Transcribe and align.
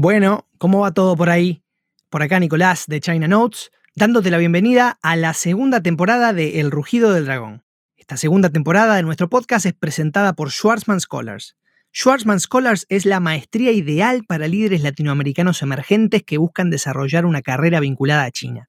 Bueno, 0.00 0.46
¿cómo 0.58 0.82
va 0.82 0.92
todo 0.92 1.16
por 1.16 1.28
ahí? 1.28 1.64
Por 2.08 2.22
acá 2.22 2.38
Nicolás 2.38 2.84
de 2.86 3.00
China 3.00 3.26
Notes, 3.26 3.72
dándote 3.96 4.30
la 4.30 4.38
bienvenida 4.38 4.96
a 5.02 5.16
la 5.16 5.34
segunda 5.34 5.82
temporada 5.82 6.32
de 6.32 6.60
El 6.60 6.70
Rugido 6.70 7.12
del 7.12 7.24
Dragón. 7.24 7.64
Esta 7.96 8.16
segunda 8.16 8.48
temporada 8.48 8.94
de 8.94 9.02
nuestro 9.02 9.28
podcast 9.28 9.66
es 9.66 9.72
presentada 9.72 10.34
por 10.34 10.52
Schwarzman 10.52 11.00
Scholars. 11.00 11.56
Schwarzman 11.92 12.38
Scholars 12.38 12.86
es 12.88 13.06
la 13.06 13.18
maestría 13.18 13.72
ideal 13.72 14.22
para 14.24 14.46
líderes 14.46 14.84
latinoamericanos 14.84 15.62
emergentes 15.62 16.22
que 16.22 16.38
buscan 16.38 16.70
desarrollar 16.70 17.26
una 17.26 17.42
carrera 17.42 17.80
vinculada 17.80 18.22
a 18.22 18.30
China. 18.30 18.68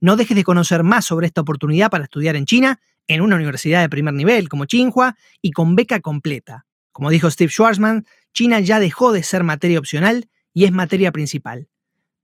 No 0.00 0.16
dejes 0.16 0.34
de 0.34 0.44
conocer 0.44 0.82
más 0.82 1.04
sobre 1.04 1.26
esta 1.26 1.42
oportunidad 1.42 1.90
para 1.90 2.04
estudiar 2.04 2.36
en 2.36 2.46
China, 2.46 2.80
en 3.06 3.20
una 3.20 3.36
universidad 3.36 3.82
de 3.82 3.90
primer 3.90 4.14
nivel 4.14 4.48
como 4.48 4.64
Tsinghua 4.64 5.18
y 5.42 5.50
con 5.50 5.76
beca 5.76 6.00
completa. 6.00 6.64
Como 6.90 7.10
dijo 7.10 7.30
Steve 7.30 7.50
Schwarzman, 7.50 8.06
China 8.32 8.60
ya 8.60 8.80
dejó 8.80 9.12
de 9.12 9.22
ser 9.22 9.44
materia 9.44 9.78
opcional 9.78 10.26
y 10.52 10.64
es 10.64 10.72
materia 10.72 11.12
principal. 11.12 11.68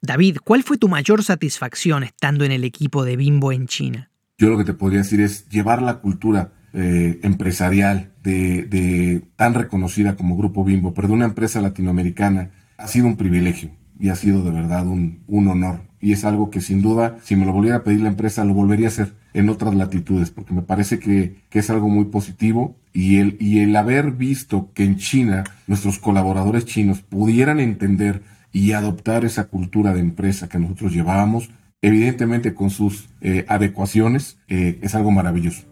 David, 0.02 0.38
¿cuál 0.44 0.63
fue 0.63 0.77
tu 0.77 0.88
mayor 0.88 1.24
satisfacción 1.24 2.04
estando 2.04 2.46
en 2.46 2.52
el 2.52 2.63
equipo 2.63 3.04
de 3.04 3.18
Bimbo 3.18 3.52
en 3.52 3.68
China? 3.68 4.12
Yo 4.38 4.49
lo 4.49 4.58
que 4.58 4.63
te 4.63 4.74
podría 4.74 4.99
decir 4.99 5.20
es 5.20 5.49
llevar 5.49 5.82
la 5.82 5.99
cultura 5.99 6.54
eh, 6.72 7.20
empresarial 7.24 8.13
de, 8.24 9.24
tan 9.36 9.55
reconocida 9.55 10.16
como 10.16 10.38
Grupo 10.38 10.63
Bimbo, 10.63 10.94
pero 10.94 11.08
de 11.08 11.16
una 11.16 11.26
empresa 11.26 11.62
latinoamericana, 11.62 12.52
ha 12.80 12.88
sido 12.88 13.08
un 13.08 13.18
privilegio 13.18 13.72
y 14.00 14.10
ha 14.10 14.16
sido 14.16 14.44
de 14.44 14.52
verdad 14.52 14.88
un, 14.88 15.22
honor. 15.28 15.82
Y 16.00 16.14
es 16.14 16.24
algo 16.24 16.50
que 16.50 16.62
sin 16.62 16.82
duda, 16.82 17.18
si 17.22 17.36
me 17.36 17.46
lo 17.46 17.52
volviera 17.52 17.77
a 17.77 17.84
pedir 17.84 17.99
la 17.99 18.08
empresa, 18.08 18.46
lo 18.46 18.54
volvería 18.54 18.88
a 18.88 18.90
hacer 18.90 19.13
en 19.34 19.49
otras 19.49 19.76
latitudes, 19.76 20.32
porque 20.32 20.54
me 20.54 20.62
parece 20.62 20.98
que, 20.98 21.36
que 21.49 21.60
es 21.60 21.70
algo 21.70 21.90
muy 21.90 22.05
positivo 22.05 22.77
y 22.94 23.18
el, 23.18 23.36
y 23.40 23.60
el 23.60 23.76
haber 23.76 24.12
visto 24.12 24.71
que 24.74 24.86
en 24.86 24.96
China 24.96 25.44
nuestros 25.68 25.99
colaboradores 25.99 26.66
chinos 26.66 27.02
pudieran 27.02 27.60
entender 27.60 28.24
y 28.54 28.71
adoptar 28.71 29.26
esa 29.26 29.48
cultura 29.48 29.93
de 29.93 29.99
empresa 29.99 30.48
que 30.48 30.58
nosotros 30.58 30.93
llevábamos, 30.93 31.49
evidentemente 31.82 32.54
con 32.54 32.70
sus 32.70 33.10
eh, 33.20 33.46
adecuaciones, 33.49 34.40
eh, 34.48 34.80
es 34.82 34.96
algo 34.96 35.12
maravilloso. 35.12 35.64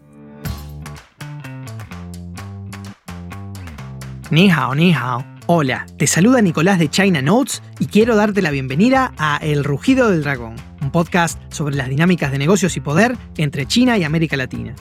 Ni 4.30 4.50
hao, 4.50 4.74
ni 4.74 4.92
hao. 4.92 5.37
Hola, 5.50 5.86
te 5.96 6.06
saluda 6.06 6.42
Nicolás 6.42 6.78
de 6.78 6.90
China 6.90 7.22
Notes 7.22 7.62
y 7.78 7.86
quiero 7.86 8.16
darte 8.16 8.42
la 8.42 8.50
bienvenida 8.50 9.14
a 9.16 9.38
El 9.38 9.64
Rugido 9.64 10.10
del 10.10 10.22
Dragón, 10.22 10.56
un 10.82 10.92
podcast 10.92 11.40
sobre 11.50 11.74
las 11.74 11.88
dinámicas 11.88 12.30
de 12.30 12.36
negocios 12.36 12.76
y 12.76 12.80
poder 12.80 13.16
entre 13.38 13.64
China 13.64 13.96
y 13.96 14.04
América 14.04 14.36
Latina. 14.36 14.74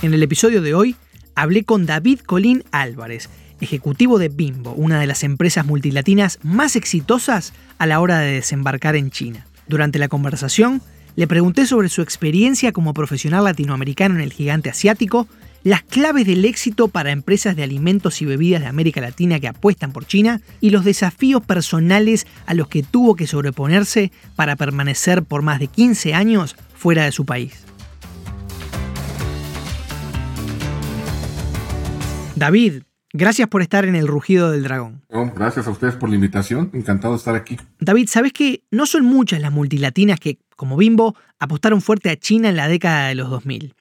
En 0.00 0.14
el 0.14 0.22
episodio 0.22 0.62
de 0.62 0.74
hoy 0.74 0.94
hablé 1.34 1.64
con 1.64 1.86
David 1.86 2.20
Colín 2.20 2.62
Álvarez, 2.70 3.28
ejecutivo 3.60 4.20
de 4.20 4.28
Bimbo, 4.28 4.74
una 4.74 5.00
de 5.00 5.08
las 5.08 5.24
empresas 5.24 5.66
multilatinas 5.66 6.38
más 6.44 6.76
exitosas 6.76 7.52
a 7.78 7.86
la 7.86 7.98
hora 7.98 8.20
de 8.20 8.30
desembarcar 8.34 8.94
en 8.94 9.10
China. 9.10 9.44
Durante 9.66 9.98
la 9.98 10.06
conversación, 10.06 10.82
le 11.16 11.26
pregunté 11.26 11.66
sobre 11.66 11.88
su 11.88 12.02
experiencia 12.02 12.72
como 12.72 12.92
profesional 12.94 13.44
latinoamericano 13.44 14.16
en 14.16 14.20
el 14.20 14.32
gigante 14.32 14.68
asiático, 14.68 15.26
las 15.64 15.82
claves 15.82 16.26
del 16.26 16.44
éxito 16.44 16.88
para 16.88 17.10
empresas 17.10 17.56
de 17.56 17.64
alimentos 17.64 18.22
y 18.22 18.26
bebidas 18.26 18.60
de 18.60 18.68
América 18.68 19.00
Latina 19.00 19.40
que 19.40 19.48
apuestan 19.48 19.92
por 19.92 20.06
China 20.06 20.40
y 20.60 20.70
los 20.70 20.84
desafíos 20.84 21.42
personales 21.42 22.26
a 22.44 22.54
los 22.54 22.68
que 22.68 22.82
tuvo 22.82 23.16
que 23.16 23.26
sobreponerse 23.26 24.12
para 24.36 24.56
permanecer 24.56 25.24
por 25.24 25.42
más 25.42 25.58
de 25.58 25.66
15 25.66 26.14
años 26.14 26.54
fuera 26.74 27.04
de 27.04 27.12
su 27.12 27.24
país. 27.24 27.64
David, 32.36 32.82
Gracias 33.18 33.48
por 33.48 33.62
estar 33.62 33.86
en 33.86 33.94
el 33.94 34.06
rugido 34.06 34.50
del 34.50 34.62
dragón. 34.62 35.02
gracias 35.34 35.66
a 35.66 35.70
ustedes 35.70 35.94
por 35.94 36.10
la 36.10 36.16
invitación. 36.16 36.68
Encantado 36.74 37.14
de 37.14 37.18
estar 37.18 37.34
aquí. 37.34 37.56
David, 37.80 38.08
¿sabes 38.10 38.34
que 38.34 38.64
no 38.70 38.84
son 38.84 39.06
muchas 39.06 39.40
las 39.40 39.52
multilatinas 39.52 40.20
que, 40.20 40.38
como 40.56 40.76
Bimbo, 40.76 41.14
apostaron 41.38 41.80
fuerte 41.80 42.10
a 42.10 42.16
China 42.16 42.48
en 42.48 42.56
la 42.56 42.68
década 42.68 43.08
de 43.08 43.14
los 43.14 43.30
2000? 43.30 43.74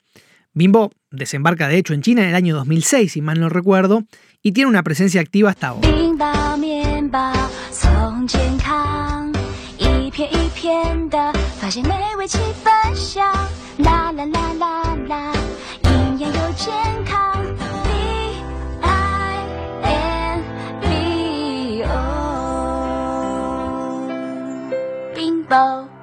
Bimbo 0.54 0.92
desembarca 1.12 1.68
de 1.68 1.78
hecho 1.78 1.94
en 1.94 2.02
China 2.02 2.22
en 2.22 2.30
el 2.30 2.36
año 2.36 2.56
2006, 2.56 3.12
si 3.12 3.22
mal 3.22 3.40
no 3.40 3.50
recuerdo, 3.50 4.04
y 4.42 4.52
tiene 4.52 4.70
una 4.70 4.84
presencia 4.84 5.22
activa 5.22 5.50
hasta 5.50 5.70
ahora. 5.70 5.88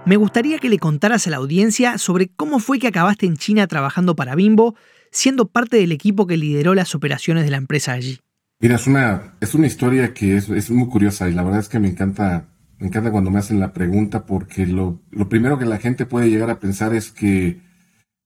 Me 0.04 0.16
gustaría 0.16 0.58
que 0.58 0.68
le 0.68 0.80
contaras 0.80 1.28
a 1.28 1.30
la 1.30 1.36
audiencia 1.36 1.96
sobre 1.96 2.28
cómo 2.28 2.58
fue 2.58 2.80
que 2.80 2.88
acabaste 2.88 3.24
en 3.24 3.36
China 3.36 3.68
trabajando 3.68 4.16
para 4.16 4.34
Bimbo, 4.34 4.74
siendo 5.12 5.46
parte 5.46 5.76
del 5.76 5.92
equipo 5.92 6.26
que 6.26 6.36
lideró 6.36 6.74
las 6.74 6.96
operaciones 6.96 7.44
de 7.44 7.50
la 7.52 7.58
empresa 7.58 7.92
allí. 7.92 8.18
Mira, 8.60 8.74
es 8.74 8.88
una, 8.88 9.34
es 9.40 9.54
una 9.54 9.68
historia 9.68 10.12
que 10.12 10.36
es, 10.36 10.70
muy 10.70 10.88
curiosa 10.88 11.28
y 11.28 11.34
la 11.34 11.44
verdad 11.44 11.60
es 11.60 11.68
que 11.68 11.78
me 11.78 11.88
encanta, 11.88 12.48
me 12.78 12.88
encanta 12.88 13.12
cuando 13.12 13.30
me 13.30 13.38
hacen 13.38 13.60
la 13.60 13.72
pregunta 13.72 14.26
porque 14.26 14.66
lo, 14.66 15.00
primero 15.28 15.56
que 15.56 15.66
la 15.66 15.78
gente 15.78 16.04
puede 16.04 16.30
llegar 16.30 16.50
a 16.50 16.58
pensar 16.58 16.94
es 16.94 17.12
que, 17.12 17.46
eh, 17.46 17.60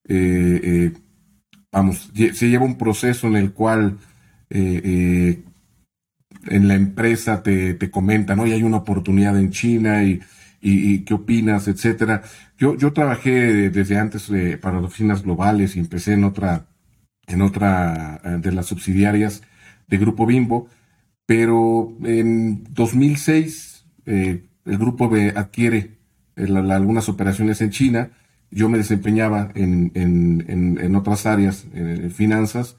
eh, 0.07 0.93
vamos, 1.71 2.09
se 2.15 2.49
lleva 2.49 2.65
un 2.65 2.79
proceso 2.79 3.27
en 3.27 3.35
el 3.35 3.53
cual 3.53 3.99
eh, 4.49 5.43
en 6.47 6.67
la 6.67 6.73
empresa 6.73 7.43
te, 7.43 7.75
te 7.75 7.91
comentan, 7.91 8.39
oye, 8.39 8.53
hay 8.53 8.63
una 8.63 8.77
oportunidad 8.77 9.37
en 9.37 9.51
China 9.51 10.03
y 10.03 10.21
y, 10.61 10.99
qué 11.05 11.13
opinas, 11.13 11.67
etcétera. 11.67 12.23
Yo, 12.57 12.75
yo 12.75 12.93
trabajé 12.93 13.69
desde 13.69 13.97
antes 13.97 14.29
eh, 14.29 14.57
para 14.57 14.79
oficinas 14.79 15.23
globales 15.23 15.75
y 15.75 15.79
empecé 15.79 16.13
en 16.13 16.23
otra, 16.23 16.67
en 17.27 17.41
otra 17.41 18.21
eh, 18.23 18.37
de 18.39 18.51
las 18.51 18.65
subsidiarias 18.67 19.43
de 19.87 19.97
Grupo 19.97 20.25
Bimbo, 20.25 20.67
pero 21.25 21.95
en 22.03 22.63
2006 22.73 23.85
eh, 24.05 24.43
el 24.65 24.77
grupo 24.77 25.11
adquiere 25.35 25.97
algunas 26.35 27.09
operaciones 27.09 27.61
en 27.61 27.71
China. 27.71 28.11
Yo 28.51 28.69
me 28.69 28.77
desempeñaba 28.77 29.51
en, 29.55 30.95
otras 30.95 31.25
áreas, 31.25 31.67
en 31.73 32.11
finanzas, 32.11 32.77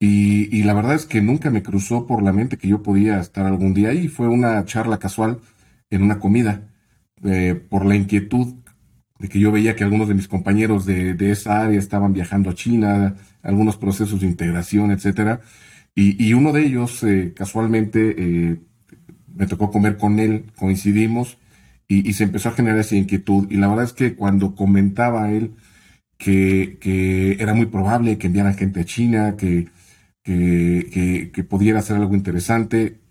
y, 0.00 0.56
y, 0.56 0.64
la 0.64 0.74
verdad 0.74 0.94
es 0.94 1.06
que 1.06 1.20
nunca 1.22 1.50
me 1.50 1.62
cruzó 1.62 2.06
por 2.08 2.22
la 2.24 2.32
mente 2.32 2.56
que 2.56 2.66
yo 2.68 2.82
podía 2.82 3.20
estar 3.20 3.46
algún 3.46 3.72
día 3.72 3.90
ahí. 3.90 4.08
Fue 4.08 4.26
una 4.28 4.64
charla 4.64 4.98
casual 4.98 5.38
en 5.90 6.02
una 6.02 6.18
comida 6.18 6.71
eh, 7.24 7.54
por 7.68 7.86
la 7.86 7.94
inquietud 7.94 8.54
de 9.18 9.28
que 9.28 9.38
yo 9.38 9.52
veía 9.52 9.76
que 9.76 9.84
algunos 9.84 10.08
de 10.08 10.14
mis 10.14 10.26
compañeros 10.26 10.84
de, 10.86 11.16
esa 11.30 11.62
área 11.62 11.78
estaban 11.78 12.12
viajando 12.12 12.50
a 12.50 12.54
China, 12.54 13.14
algunos 13.42 13.76
procesos 13.76 14.20
de 14.20 14.26
integración, 14.26 14.90
etcétera. 14.90 15.40
Y, 15.94 16.32
uno 16.32 16.52
de 16.52 16.64
ellos, 16.66 17.02
eh, 17.04 17.32
casualmente, 17.36 18.14
eh, 18.18 18.60
me 19.34 19.46
tocó 19.46 19.70
comer 19.70 19.96
con 19.98 20.18
él, 20.18 20.46
coincidimos, 20.56 21.38
y, 21.88 22.12
se 22.14 22.24
empezó 22.24 22.48
a 22.48 22.52
generar 22.52 22.78
esa 22.78 22.96
inquietud. 22.96 23.46
Y 23.50 23.56
la 23.56 23.68
verdad 23.68 23.84
es 23.84 23.92
que 23.92 24.14
cuando 24.16 24.54
comentaba 24.54 25.30
él 25.30 25.54
que, 26.18 26.78
que 26.80 27.32
era 27.40 27.54
muy 27.54 27.66
probable 27.66 28.18
que 28.18 28.28
enviaran 28.28 28.54
gente 28.54 28.80
a 28.80 28.84
China, 28.84 29.36
que, 29.36 29.68
que, 30.24 31.30
que 31.32 31.44
pudiera 31.44 31.80
hacer 31.80 31.96
algo 31.96 32.14
interesante, 32.14 33.01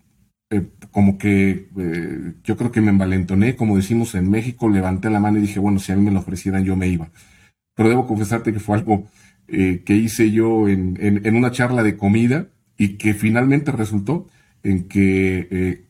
como 0.92 1.18
que 1.18 1.68
eh, 1.76 2.34
yo 2.44 2.56
creo 2.56 2.70
que 2.70 2.82
me 2.82 2.90
envalentoné, 2.90 3.56
como 3.56 3.76
decimos 3.76 4.14
en 4.14 4.30
México, 4.30 4.68
levanté 4.68 5.10
la 5.10 5.20
mano 5.20 5.38
y 5.38 5.42
dije, 5.42 5.58
bueno, 5.58 5.78
si 5.78 5.90
a 5.90 5.96
mí 5.96 6.02
me 6.02 6.10
lo 6.10 6.20
ofrecieran, 6.20 6.64
yo 6.64 6.76
me 6.76 6.86
iba. 6.88 7.10
Pero 7.74 7.88
debo 7.88 8.06
confesarte 8.06 8.52
que 8.52 8.60
fue 8.60 8.76
algo 8.76 9.06
eh, 9.48 9.82
que 9.84 9.96
hice 9.96 10.30
yo 10.30 10.68
en, 10.68 10.98
en, 11.00 11.34
una 11.34 11.50
charla 11.50 11.82
de 11.82 11.96
comida 11.96 12.48
y 12.76 12.98
que 12.98 13.14
finalmente 13.14 13.72
resultó 13.72 14.28
en 14.62 14.86
que 14.86 15.86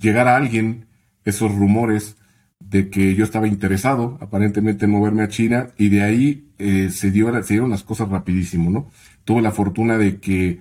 llegara 0.00 0.36
alguien, 0.36 0.86
esos 1.24 1.54
rumores 1.54 2.16
de 2.60 2.90
que 2.90 3.14
yo 3.14 3.24
estaba 3.24 3.46
interesado 3.46 4.18
aparentemente 4.20 4.86
en 4.86 4.90
moverme 4.90 5.22
a 5.22 5.28
China 5.28 5.68
y 5.78 5.88
de 5.88 6.02
ahí 6.02 6.48
se, 6.90 7.10
dio, 7.10 7.42
se 7.42 7.54
dieron 7.54 7.70
las 7.70 7.84
cosas 7.84 8.08
rapidísimo, 8.08 8.70
¿no? 8.70 8.90
Tuve 9.24 9.40
la 9.40 9.52
fortuna 9.52 9.96
de 9.98 10.18
que 10.18 10.60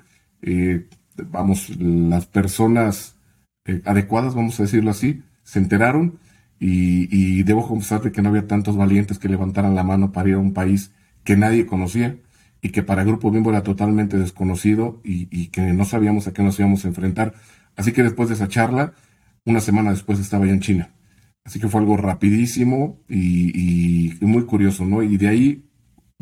vamos, 1.16 1.70
las 1.78 2.26
personas 2.26 3.13
eh, 3.66 3.82
adecuadas, 3.86 4.36
vamos 4.36 4.60
a 4.60 4.64
decirlo 4.64 4.92
así, 4.92 5.24
se 5.44 5.60
enteraron 5.60 6.20
y, 6.60 7.44
debo 7.44 7.68
confesarte 7.68 8.12
que 8.12 8.22
no 8.22 8.30
había 8.30 8.48
tantos 8.48 8.78
valientes 8.78 9.20
que 9.20 9.28
levantaran 9.28 9.76
la 9.76 9.84
mano 9.84 10.12
para 10.12 10.30
ir 10.30 10.36
a 10.36 10.40
un 10.40 10.54
país 10.54 10.92
que 11.24 11.36
nadie 11.36 11.66
conocía 11.66 12.18
y 12.62 12.70
que 12.70 12.84
para 12.84 13.02
el 13.02 13.08
Grupo 13.10 13.32
Bimbo 13.32 13.50
era 13.50 13.64
totalmente 13.64 14.18
desconocido 14.18 15.02
y, 15.04 15.48
que 15.48 15.62
no 15.74 15.84
sabíamos 15.84 16.28
a 16.28 16.34
qué 16.34 16.42
nos 16.42 16.58
íbamos 16.60 16.86
a 16.86 16.88
enfrentar. 16.88 17.34
Así 17.76 17.92
que 17.92 18.04
después 18.04 18.30
de 18.30 18.36
esa 18.36 18.48
charla, 18.48 18.94
una 19.46 19.60
semana 19.60 19.92
después 19.92 20.20
estaba 20.20 20.46
ya 20.46 20.54
en 20.54 20.62
China. 20.62 20.90
Así 21.44 21.60
que 21.60 21.68
fue 21.68 21.82
algo 21.82 21.98
rapidísimo 21.98 23.02
y, 23.10 24.16
y 24.22 24.26
muy 24.26 24.46
curioso, 24.46 24.86
¿no? 24.86 25.04
Y 25.04 25.18
de 25.18 25.28
ahí 25.28 25.66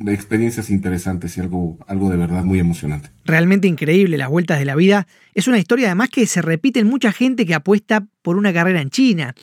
de 0.04 0.14
experiencias 0.14 0.70
interesantes 0.70 1.38
y 1.38 1.42
algo, 1.42 1.78
algo 1.88 2.10
de 2.10 2.18
verdad 2.18 2.44
muy 2.44 2.60
emocionante. 2.60 3.10
Realmente 3.24 3.68
increíble, 3.68 4.18
las 4.18 4.30
vueltas 4.30 4.60
de 4.60 4.66
la 4.66 4.76
vida. 4.76 5.08
Es 5.34 5.48
una 5.48 5.60
historia 5.60 5.88
además 5.88 6.10
que 6.10 6.26
se 6.26 6.42
repite 6.42 6.80
en 6.80 6.88
mucha 6.88 7.12
gente 7.12 7.46
que 7.46 7.54
apuesta 7.54 8.06
por 8.22 8.38
una 8.38 8.52
carrera 8.52 8.82
en 8.82 8.90
China. 8.90 9.36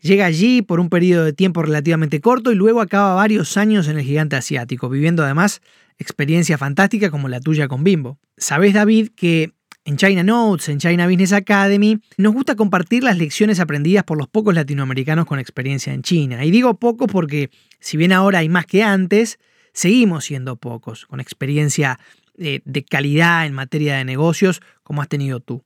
Llega 0.00 0.26
allí 0.26 0.62
por 0.62 0.80
un 0.80 0.88
periodo 0.88 1.24
de 1.24 1.32
tiempo 1.32 1.62
relativamente 1.62 2.20
corto 2.20 2.52
y 2.52 2.54
luego 2.54 2.80
acaba 2.80 3.14
varios 3.14 3.56
años 3.56 3.88
en 3.88 3.98
el 3.98 4.04
gigante 4.04 4.36
asiático, 4.36 4.88
viviendo 4.88 5.24
además 5.24 5.60
experiencias 5.98 6.58
fantásticas 6.60 7.10
como 7.10 7.28
la 7.28 7.40
tuya 7.40 7.68
con 7.68 7.84
Bimbo. 7.84 8.18
Sabes, 8.36 8.74
David, 8.74 9.10
que 9.16 9.52
en 9.84 9.96
China 9.96 10.22
Notes, 10.22 10.68
en 10.68 10.78
China 10.78 11.06
Business 11.06 11.32
Academy, 11.32 11.98
nos 12.16 12.32
gusta 12.32 12.54
compartir 12.54 13.02
las 13.02 13.18
lecciones 13.18 13.58
aprendidas 13.58 14.04
por 14.04 14.18
los 14.18 14.28
pocos 14.28 14.54
latinoamericanos 14.54 15.26
con 15.26 15.38
experiencia 15.38 15.92
en 15.92 16.02
China. 16.02 16.44
Y 16.44 16.50
digo 16.50 16.78
pocos 16.78 17.08
porque, 17.10 17.50
si 17.80 17.96
bien 17.96 18.12
ahora 18.12 18.38
hay 18.38 18.48
más 18.48 18.66
que 18.66 18.84
antes, 18.84 19.38
seguimos 19.72 20.24
siendo 20.24 20.56
pocos, 20.56 21.06
con 21.06 21.20
experiencia 21.20 21.98
eh, 22.36 22.60
de 22.64 22.84
calidad 22.84 23.46
en 23.46 23.52
materia 23.52 23.96
de 23.96 24.04
negocios 24.04 24.62
como 24.82 25.02
has 25.02 25.08
tenido 25.08 25.40
tú. 25.40 25.62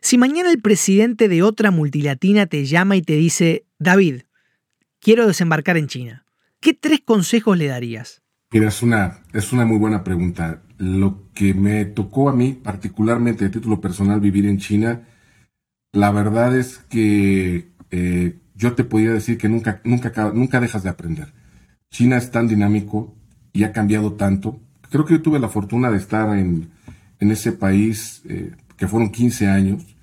Si 0.00 0.18
mañana 0.18 0.50
el 0.50 0.60
presidente 0.60 1.28
de 1.28 1.42
otra 1.42 1.70
multilatina 1.70 2.46
te 2.46 2.64
llama 2.64 2.96
y 2.96 3.02
te 3.02 3.14
dice, 3.14 3.66
David, 3.78 4.22
quiero 5.00 5.26
desembarcar 5.26 5.76
en 5.76 5.86
China, 5.86 6.24
¿qué 6.60 6.74
tres 6.74 7.00
consejos 7.04 7.56
le 7.56 7.66
darías? 7.66 8.22
Mira, 8.50 8.68
es 8.68 8.82
una, 8.82 9.22
es 9.32 9.52
una 9.52 9.64
muy 9.64 9.78
buena 9.78 10.02
pregunta. 10.02 10.62
Lo 10.78 11.30
que 11.34 11.54
me 11.54 11.84
tocó 11.84 12.28
a 12.28 12.34
mí, 12.34 12.52
particularmente 12.52 13.44
de 13.44 13.50
título 13.50 13.80
personal, 13.80 14.20
vivir 14.20 14.46
en 14.46 14.58
China, 14.58 15.02
la 15.92 16.10
verdad 16.10 16.56
es 16.56 16.78
que 16.78 17.68
eh, 17.90 18.38
yo 18.54 18.74
te 18.74 18.84
podría 18.84 19.12
decir 19.12 19.38
que 19.38 19.48
nunca, 19.48 19.80
nunca, 19.84 20.32
nunca 20.34 20.60
dejas 20.60 20.82
de 20.82 20.90
aprender. 20.90 21.32
China 21.92 22.16
es 22.16 22.30
tan 22.30 22.48
dinámico, 22.48 23.14
y 23.52 23.64
ha 23.64 23.72
cambiado 23.72 24.14
tanto. 24.14 24.60
Creo 24.90 25.04
que 25.04 25.14
yo 25.14 25.22
tuve 25.22 25.38
la 25.38 25.48
fortuna 25.48 25.90
de 25.90 25.98
estar 25.98 26.36
en, 26.36 26.70
ese 27.20 27.52
país, 27.52 28.22
eh, 28.28 28.52
que 28.76 28.88
fueron 28.88 29.10
15 29.10 29.46
años, 29.46 29.96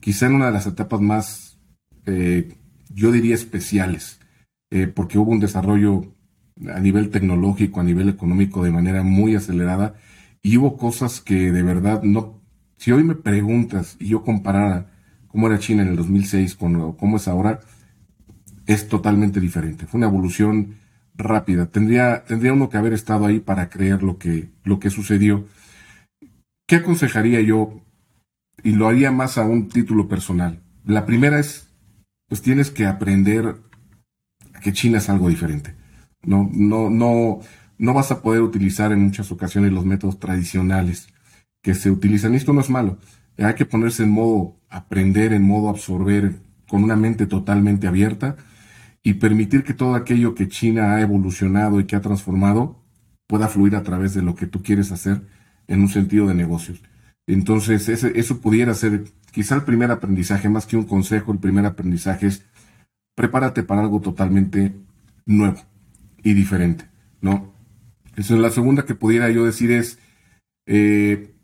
quizá 0.00 0.26
en 0.26 0.34
una 0.34 0.46
de 0.46 0.52
las 0.52 0.66
etapas 0.66 1.00
más, 1.00 1.58
eh, 2.06 2.54
yo 2.88 3.12
diría, 3.12 3.34
especiales, 3.34 4.20
eh, 4.70 4.86
porque 4.86 5.18
hubo 5.18 5.32
un 5.32 5.40
desarrollo 5.40 6.14
a 6.72 6.80
nivel 6.80 7.10
tecnológico, 7.10 7.80
a 7.80 7.84
nivel 7.84 8.08
económico 8.08 8.64
de 8.64 8.70
manera 8.70 9.02
muy 9.02 9.34
acelerada, 9.34 9.94
y 10.42 10.56
hubo 10.56 10.76
cosas 10.76 11.20
que 11.20 11.52
de 11.52 11.62
verdad 11.62 12.02
no... 12.02 12.40
Si 12.78 12.90
hoy 12.90 13.04
me 13.04 13.14
preguntas 13.14 13.96
y 14.00 14.08
yo 14.08 14.24
comparara 14.24 14.90
cómo 15.28 15.46
era 15.46 15.58
China 15.58 15.82
en 15.82 15.88
el 15.88 15.96
2006 15.96 16.56
con 16.56 16.94
cómo 16.94 17.18
es 17.18 17.28
ahora, 17.28 17.60
es 18.66 18.88
totalmente 18.88 19.40
diferente. 19.40 19.86
Fue 19.86 19.98
una 19.98 20.08
evolución 20.08 20.81
rápida. 21.14 21.66
Tendría, 21.66 22.24
tendría 22.24 22.52
uno 22.52 22.68
que 22.68 22.76
haber 22.76 22.92
estado 22.92 23.26
ahí 23.26 23.40
para 23.40 23.68
creer 23.68 24.02
lo 24.02 24.18
que, 24.18 24.50
lo 24.64 24.78
que 24.78 24.90
sucedió. 24.90 25.46
¿Qué 26.66 26.76
aconsejaría 26.76 27.40
yo? 27.40 27.82
Y 28.62 28.72
lo 28.72 28.88
haría 28.88 29.10
más 29.10 29.38
a 29.38 29.42
un 29.42 29.68
título 29.68 30.08
personal. 30.08 30.60
La 30.84 31.06
primera 31.06 31.38
es, 31.38 31.68
pues 32.28 32.42
tienes 32.42 32.70
que 32.70 32.86
aprender 32.86 33.56
que 34.62 34.72
China 34.72 34.98
es 34.98 35.08
algo 35.08 35.28
diferente. 35.28 35.74
No, 36.22 36.48
no, 36.52 36.88
no, 36.88 37.40
no 37.78 37.94
vas 37.94 38.10
a 38.12 38.22
poder 38.22 38.42
utilizar 38.42 38.92
en 38.92 39.02
muchas 39.02 39.32
ocasiones 39.32 39.72
los 39.72 39.84
métodos 39.84 40.18
tradicionales 40.18 41.08
que 41.62 41.74
se 41.74 41.90
utilizan. 41.90 42.34
Esto 42.34 42.52
no 42.52 42.60
es 42.60 42.70
malo. 42.70 42.98
Hay 43.38 43.54
que 43.54 43.66
ponerse 43.66 44.04
en 44.04 44.10
modo 44.10 44.56
aprender, 44.68 45.32
en 45.32 45.42
modo 45.42 45.68
absorber, 45.68 46.36
con 46.68 46.84
una 46.84 46.96
mente 46.96 47.26
totalmente 47.26 47.86
abierta 47.86 48.36
y 49.02 49.14
permitir 49.14 49.64
que 49.64 49.74
todo 49.74 49.94
aquello 49.94 50.34
que 50.34 50.48
China 50.48 50.94
ha 50.94 51.00
evolucionado 51.00 51.80
y 51.80 51.84
que 51.84 51.96
ha 51.96 52.00
transformado 52.00 52.82
pueda 53.26 53.48
fluir 53.48 53.76
a 53.76 53.82
través 53.82 54.14
de 54.14 54.22
lo 54.22 54.34
que 54.34 54.46
tú 54.46 54.62
quieres 54.62 54.92
hacer 54.92 55.22
en 55.66 55.80
un 55.80 55.88
sentido 55.88 56.26
de 56.26 56.34
negocios. 56.34 56.82
Entonces, 57.26 57.88
eso 57.88 58.40
pudiera 58.40 58.74
ser 58.74 59.04
quizá 59.30 59.54
el 59.54 59.62
primer 59.62 59.90
aprendizaje, 59.90 60.48
más 60.48 60.66
que 60.66 60.76
un 60.76 60.84
consejo, 60.84 61.32
el 61.32 61.38
primer 61.38 61.66
aprendizaje 61.66 62.26
es 62.26 62.44
prepárate 63.14 63.62
para 63.62 63.82
algo 63.82 64.00
totalmente 64.00 64.74
nuevo 65.26 65.60
y 66.22 66.34
diferente, 66.34 66.88
¿no? 67.20 67.52
Eso 68.16 68.36
la 68.36 68.50
segunda 68.50 68.84
que 68.84 68.94
pudiera 68.94 69.30
yo 69.30 69.44
decir 69.44 69.70
es, 69.70 69.98
eh, 70.66 71.34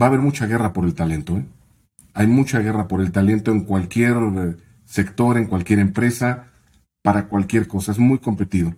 va 0.00 0.06
a 0.06 0.08
haber 0.08 0.20
mucha 0.20 0.46
guerra 0.46 0.72
por 0.72 0.84
el 0.84 0.94
talento, 0.94 1.38
¿eh? 1.38 1.46
Hay 2.14 2.26
mucha 2.26 2.60
guerra 2.60 2.88
por 2.88 3.02
el 3.02 3.12
talento 3.12 3.50
en 3.50 3.64
cualquier 3.64 4.16
sector, 4.86 5.36
en 5.36 5.46
cualquier 5.46 5.80
empresa, 5.80 6.46
para 7.02 7.28
cualquier 7.28 7.68
cosa. 7.68 7.92
Es 7.92 7.98
muy 7.98 8.18
competido. 8.18 8.74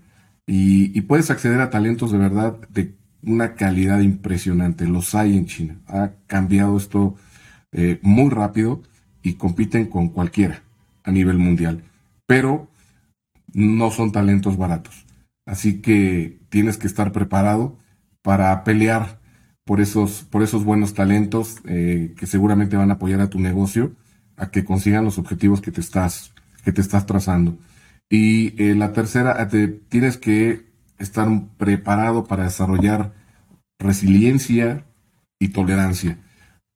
Y, 0.47 1.01
puedes 1.03 1.31
acceder 1.31 1.61
a 1.61 1.71
talentos 1.71 2.11
de 2.11 2.19
verdad 2.19 2.57
de 2.71 2.95
una 3.23 3.55
calidad 3.55 4.01
impresionante. 4.01 4.87
Los 4.87 5.15
hay 5.15 5.37
en 5.37 5.47
China. 5.47 5.79
Ha 5.87 6.13
cambiado 6.27 6.77
esto 6.77 7.17
eh, 7.73 8.01
muy 8.03 8.31
rápido 8.31 8.83
y 9.23 9.35
compiten 9.35 9.87
con 9.87 10.09
cualquiera 10.09 10.63
a 11.05 11.13
nivel 11.13 11.39
mundial. 11.39 11.85
Pero 12.27 12.69
no 13.53 13.91
son 13.91 14.11
talentos 14.11 14.57
baratos. 14.57 15.07
Así 15.47 15.81
que 15.81 16.39
tienes 16.49 16.77
que 16.77 16.87
estar 16.87 17.13
preparado 17.13 17.79
para 18.23 18.65
pelear 18.65 19.21
por 19.65 19.81
esos, 19.81 20.25
por 20.25 20.43
esos 20.43 20.65
buenos 20.65 20.95
talentos 20.95 21.57
eh, 21.67 22.15
que 22.19 22.27
seguramente 22.27 22.77
van 22.77 22.91
a 22.91 22.95
apoyar 22.95 23.21
a 23.21 23.31
tu 23.31 23.39
negocio 23.39 23.93
a 24.39 24.51
que 24.51 24.65
consigan 24.65 25.05
los 25.05 25.19
objetivos 25.19 25.61
que 25.61 25.73
te 25.73 25.81
estás, 25.81 26.33
que 26.65 26.73
te 26.73 26.81
estás 26.81 27.05
trazando. 27.07 27.59
Y 28.09 28.55
eh, 28.63 28.75
la 28.75 28.93
tercera, 28.93 29.47
te, 29.49 29.69
tienes 29.69 30.17
que 30.17 30.67
estar 30.99 31.29
preparado 31.59 32.25
para 32.25 32.45
desarrollar 32.45 33.13
resiliencia 33.79 34.87
y 35.39 35.49
tolerancia, 35.49 36.19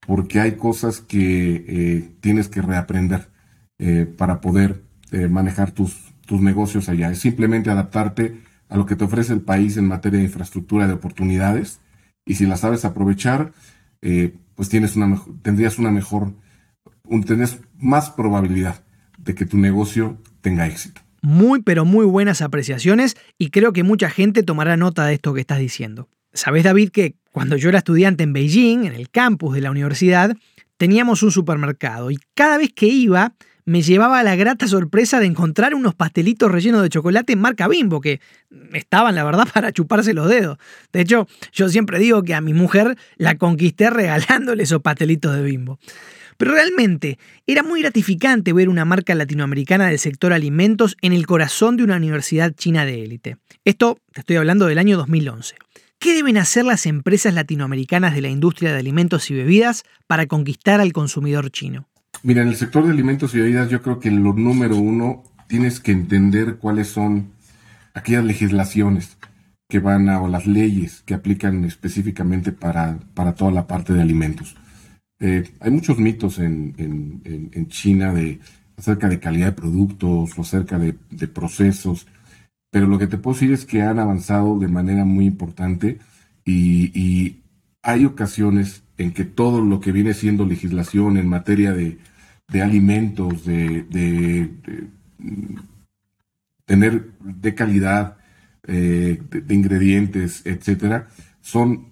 porque 0.06 0.40
hay 0.40 0.52
cosas 0.52 1.00
que 1.00 1.64
eh, 1.66 2.16
tienes 2.20 2.48
que 2.48 2.62
reaprender 2.62 3.30
eh, 3.78 4.06
para 4.06 4.40
poder 4.40 4.82
manejar 5.28 5.72
tus, 5.72 6.14
tus 6.24 6.40
negocios 6.40 6.88
allá. 6.88 7.10
Es 7.10 7.18
simplemente 7.18 7.68
adaptarte 7.68 8.40
a 8.70 8.78
lo 8.78 8.86
que 8.86 8.96
te 8.96 9.04
ofrece 9.04 9.34
el 9.34 9.42
país 9.42 9.76
en 9.76 9.86
materia 9.86 10.18
de 10.18 10.24
infraestructura 10.24 10.86
de 10.86 10.94
oportunidades 10.94 11.80
y 12.24 12.36
si 12.36 12.46
las 12.46 12.60
sabes 12.60 12.86
aprovechar, 12.86 13.52
pues 14.54 14.70
tienes 14.70 14.96
una, 14.96 15.20
tendrías 15.42 15.78
una 15.78 15.90
mejor 15.90 16.32
tenés 17.20 17.58
más 17.78 18.10
probabilidad 18.10 18.82
de 19.18 19.34
que 19.34 19.46
tu 19.46 19.58
negocio 19.58 20.18
tenga 20.40 20.66
éxito. 20.66 21.00
Muy, 21.20 21.62
pero 21.62 21.84
muy 21.84 22.04
buenas 22.04 22.42
apreciaciones 22.42 23.16
y 23.38 23.50
creo 23.50 23.72
que 23.72 23.84
mucha 23.84 24.10
gente 24.10 24.42
tomará 24.42 24.76
nota 24.76 25.06
de 25.06 25.14
esto 25.14 25.34
que 25.34 25.40
estás 25.40 25.58
diciendo. 25.58 26.08
Sabes, 26.32 26.64
David, 26.64 26.90
que 26.90 27.14
cuando 27.30 27.56
yo 27.56 27.68
era 27.68 27.78
estudiante 27.78 28.24
en 28.24 28.32
Beijing, 28.32 28.86
en 28.86 28.94
el 28.94 29.10
campus 29.10 29.54
de 29.54 29.60
la 29.60 29.70
universidad, 29.70 30.36
teníamos 30.78 31.22
un 31.22 31.30
supermercado 31.30 32.10
y 32.10 32.18
cada 32.34 32.58
vez 32.58 32.72
que 32.72 32.86
iba 32.86 33.34
me 33.64 33.82
llevaba 33.82 34.22
la 34.22 34.34
grata 34.34 34.66
sorpresa 34.66 35.20
de 35.20 35.26
encontrar 35.26 35.74
unos 35.74 35.94
pastelitos 35.94 36.50
rellenos 36.50 36.82
de 36.82 36.88
chocolate 36.88 37.36
marca 37.36 37.68
Bimbo, 37.68 38.00
que 38.00 38.20
estaban, 38.72 39.14
la 39.14 39.24
verdad, 39.24 39.46
para 39.54 39.72
chuparse 39.72 40.14
los 40.14 40.28
dedos. 40.28 40.58
De 40.92 41.00
hecho, 41.00 41.28
yo 41.52 41.68
siempre 41.68 41.98
digo 41.98 42.22
que 42.22 42.34
a 42.34 42.40
mi 42.40 42.54
mujer 42.54 42.96
la 43.16 43.36
conquisté 43.36 43.90
regalándole 43.90 44.64
esos 44.64 44.82
pastelitos 44.82 45.34
de 45.36 45.42
Bimbo. 45.42 45.78
Pero 46.36 46.52
realmente 46.52 47.18
era 47.46 47.62
muy 47.62 47.82
gratificante 47.82 48.52
ver 48.52 48.68
una 48.68 48.84
marca 48.84 49.14
latinoamericana 49.14 49.86
del 49.88 49.98
sector 49.98 50.32
alimentos 50.32 50.96
en 51.02 51.12
el 51.12 51.26
corazón 51.26 51.76
de 51.76 51.84
una 51.84 51.96
universidad 51.96 52.52
china 52.54 52.84
de 52.84 53.02
élite. 53.02 53.36
Esto 53.64 53.98
te 54.12 54.20
estoy 54.20 54.36
hablando 54.36 54.66
del 54.66 54.78
año 54.78 54.96
2011. 54.96 55.56
¿Qué 55.98 56.14
deben 56.14 56.36
hacer 56.36 56.64
las 56.64 56.86
empresas 56.86 57.32
latinoamericanas 57.32 58.14
de 58.14 58.22
la 58.22 58.28
industria 58.28 58.72
de 58.72 58.78
alimentos 58.78 59.30
y 59.30 59.34
bebidas 59.34 59.84
para 60.08 60.26
conquistar 60.26 60.80
al 60.80 60.92
consumidor 60.92 61.50
chino? 61.50 61.86
Mira, 62.24 62.42
en 62.42 62.48
el 62.48 62.56
sector 62.56 62.84
de 62.84 62.90
alimentos 62.90 63.34
y 63.34 63.38
bebidas 63.38 63.70
yo 63.70 63.82
creo 63.82 64.00
que 64.00 64.10
lo 64.10 64.32
número 64.32 64.76
uno 64.76 65.22
tienes 65.46 65.78
que 65.78 65.92
entender 65.92 66.56
cuáles 66.56 66.88
son 66.88 67.32
aquellas 67.94 68.24
legislaciones 68.24 69.16
que 69.68 69.78
van 69.78 70.08
a, 70.08 70.20
o 70.20 70.28
las 70.28 70.46
leyes 70.46 71.02
que 71.06 71.14
aplican 71.14 71.64
específicamente 71.64 72.52
para, 72.52 72.98
para 73.14 73.34
toda 73.34 73.52
la 73.52 73.66
parte 73.66 73.92
de 73.92 74.02
alimentos. 74.02 74.56
Eh, 75.24 75.44
hay 75.60 75.70
muchos 75.70 75.98
mitos 75.98 76.40
en, 76.40 76.74
China 77.68 78.12
acerca 78.76 79.08
de 79.08 79.20
calidad 79.20 79.46
de 79.46 79.52
productos 79.52 80.36
o 80.36 80.42
acerca 80.42 80.80
de, 80.80 80.94
procesos, 81.28 82.08
pero 82.72 82.88
lo 82.88 82.98
que 82.98 83.06
te 83.06 83.18
puedo 83.18 83.34
decir 83.34 83.52
es 83.52 83.64
que 83.64 83.82
han 83.82 84.00
avanzado 84.00 84.58
de 84.58 84.66
manera 84.66 85.04
muy 85.04 85.26
importante 85.26 86.00
y, 86.44 87.38
hay 87.84 88.04
ocasiones 88.04 88.84
en 88.96 89.12
que 89.12 89.24
todo 89.24 89.60
lo 89.60 89.80
que 89.80 89.90
viene 89.90 90.14
siendo 90.14 90.46
legislación 90.46 91.16
en 91.16 91.26
materia 91.26 91.72
de, 91.72 91.98
alimentos, 92.62 93.44
de, 93.44 94.50
tener 96.64 97.10
de 97.18 97.54
calidad, 97.56 98.18
de, 98.64 99.20
de, 99.30 99.54
ingredientes, 99.54 100.42
etcétera, 100.46 101.08
son 101.40 101.91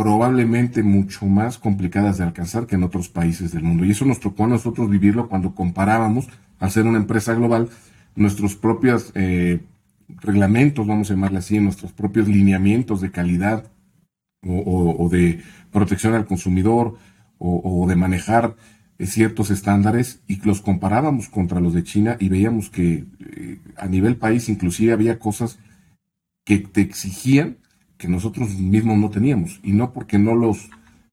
probablemente 0.00 0.82
mucho 0.82 1.26
más 1.26 1.58
complicadas 1.58 2.16
de 2.16 2.24
alcanzar 2.24 2.66
que 2.66 2.74
en 2.74 2.84
otros 2.84 3.10
países 3.10 3.52
del 3.52 3.64
mundo. 3.64 3.84
Y 3.84 3.90
eso 3.90 4.06
nos 4.06 4.18
tocó 4.18 4.44
a 4.44 4.46
nosotros 4.46 4.88
vivirlo 4.88 5.28
cuando 5.28 5.54
comparábamos, 5.54 6.26
al 6.58 6.70
ser 6.70 6.86
una 6.86 6.96
empresa 6.96 7.34
global, 7.34 7.68
nuestros 8.16 8.56
propios 8.56 9.12
eh, 9.14 9.60
reglamentos, 10.22 10.86
vamos 10.86 11.10
a 11.10 11.14
llamarle 11.14 11.40
así, 11.40 11.60
nuestros 11.60 11.92
propios 11.92 12.28
lineamientos 12.28 13.02
de 13.02 13.10
calidad 13.10 13.70
o, 14.42 15.06
de 15.12 15.42
protección 15.70 16.14
al 16.14 16.24
consumidor 16.24 16.96
o, 17.36 17.86
de 17.86 17.94
manejar 17.94 18.56
eh, 18.98 19.04
ciertos 19.04 19.50
estándares 19.50 20.22
y 20.26 20.40
los 20.46 20.62
comparábamos 20.62 21.28
contra 21.28 21.60
los 21.60 21.74
de 21.74 21.84
China 21.84 22.16
y 22.18 22.30
veíamos 22.30 22.70
que 22.70 23.04
eh, 23.20 23.60
a 23.76 23.86
nivel 23.86 24.16
país 24.16 24.48
inclusive 24.48 24.94
había 24.94 25.18
cosas 25.18 25.58
que 26.46 26.56
te 26.58 26.80
exigían 26.80 27.58
que 28.00 28.08
nosotros 28.08 28.58
mismos 28.58 28.96
no 28.96 29.10
teníamos, 29.10 29.60
y 29.62 29.72
no 29.72 29.92
porque 29.92 30.18
no 30.18 30.34
los 30.34 30.70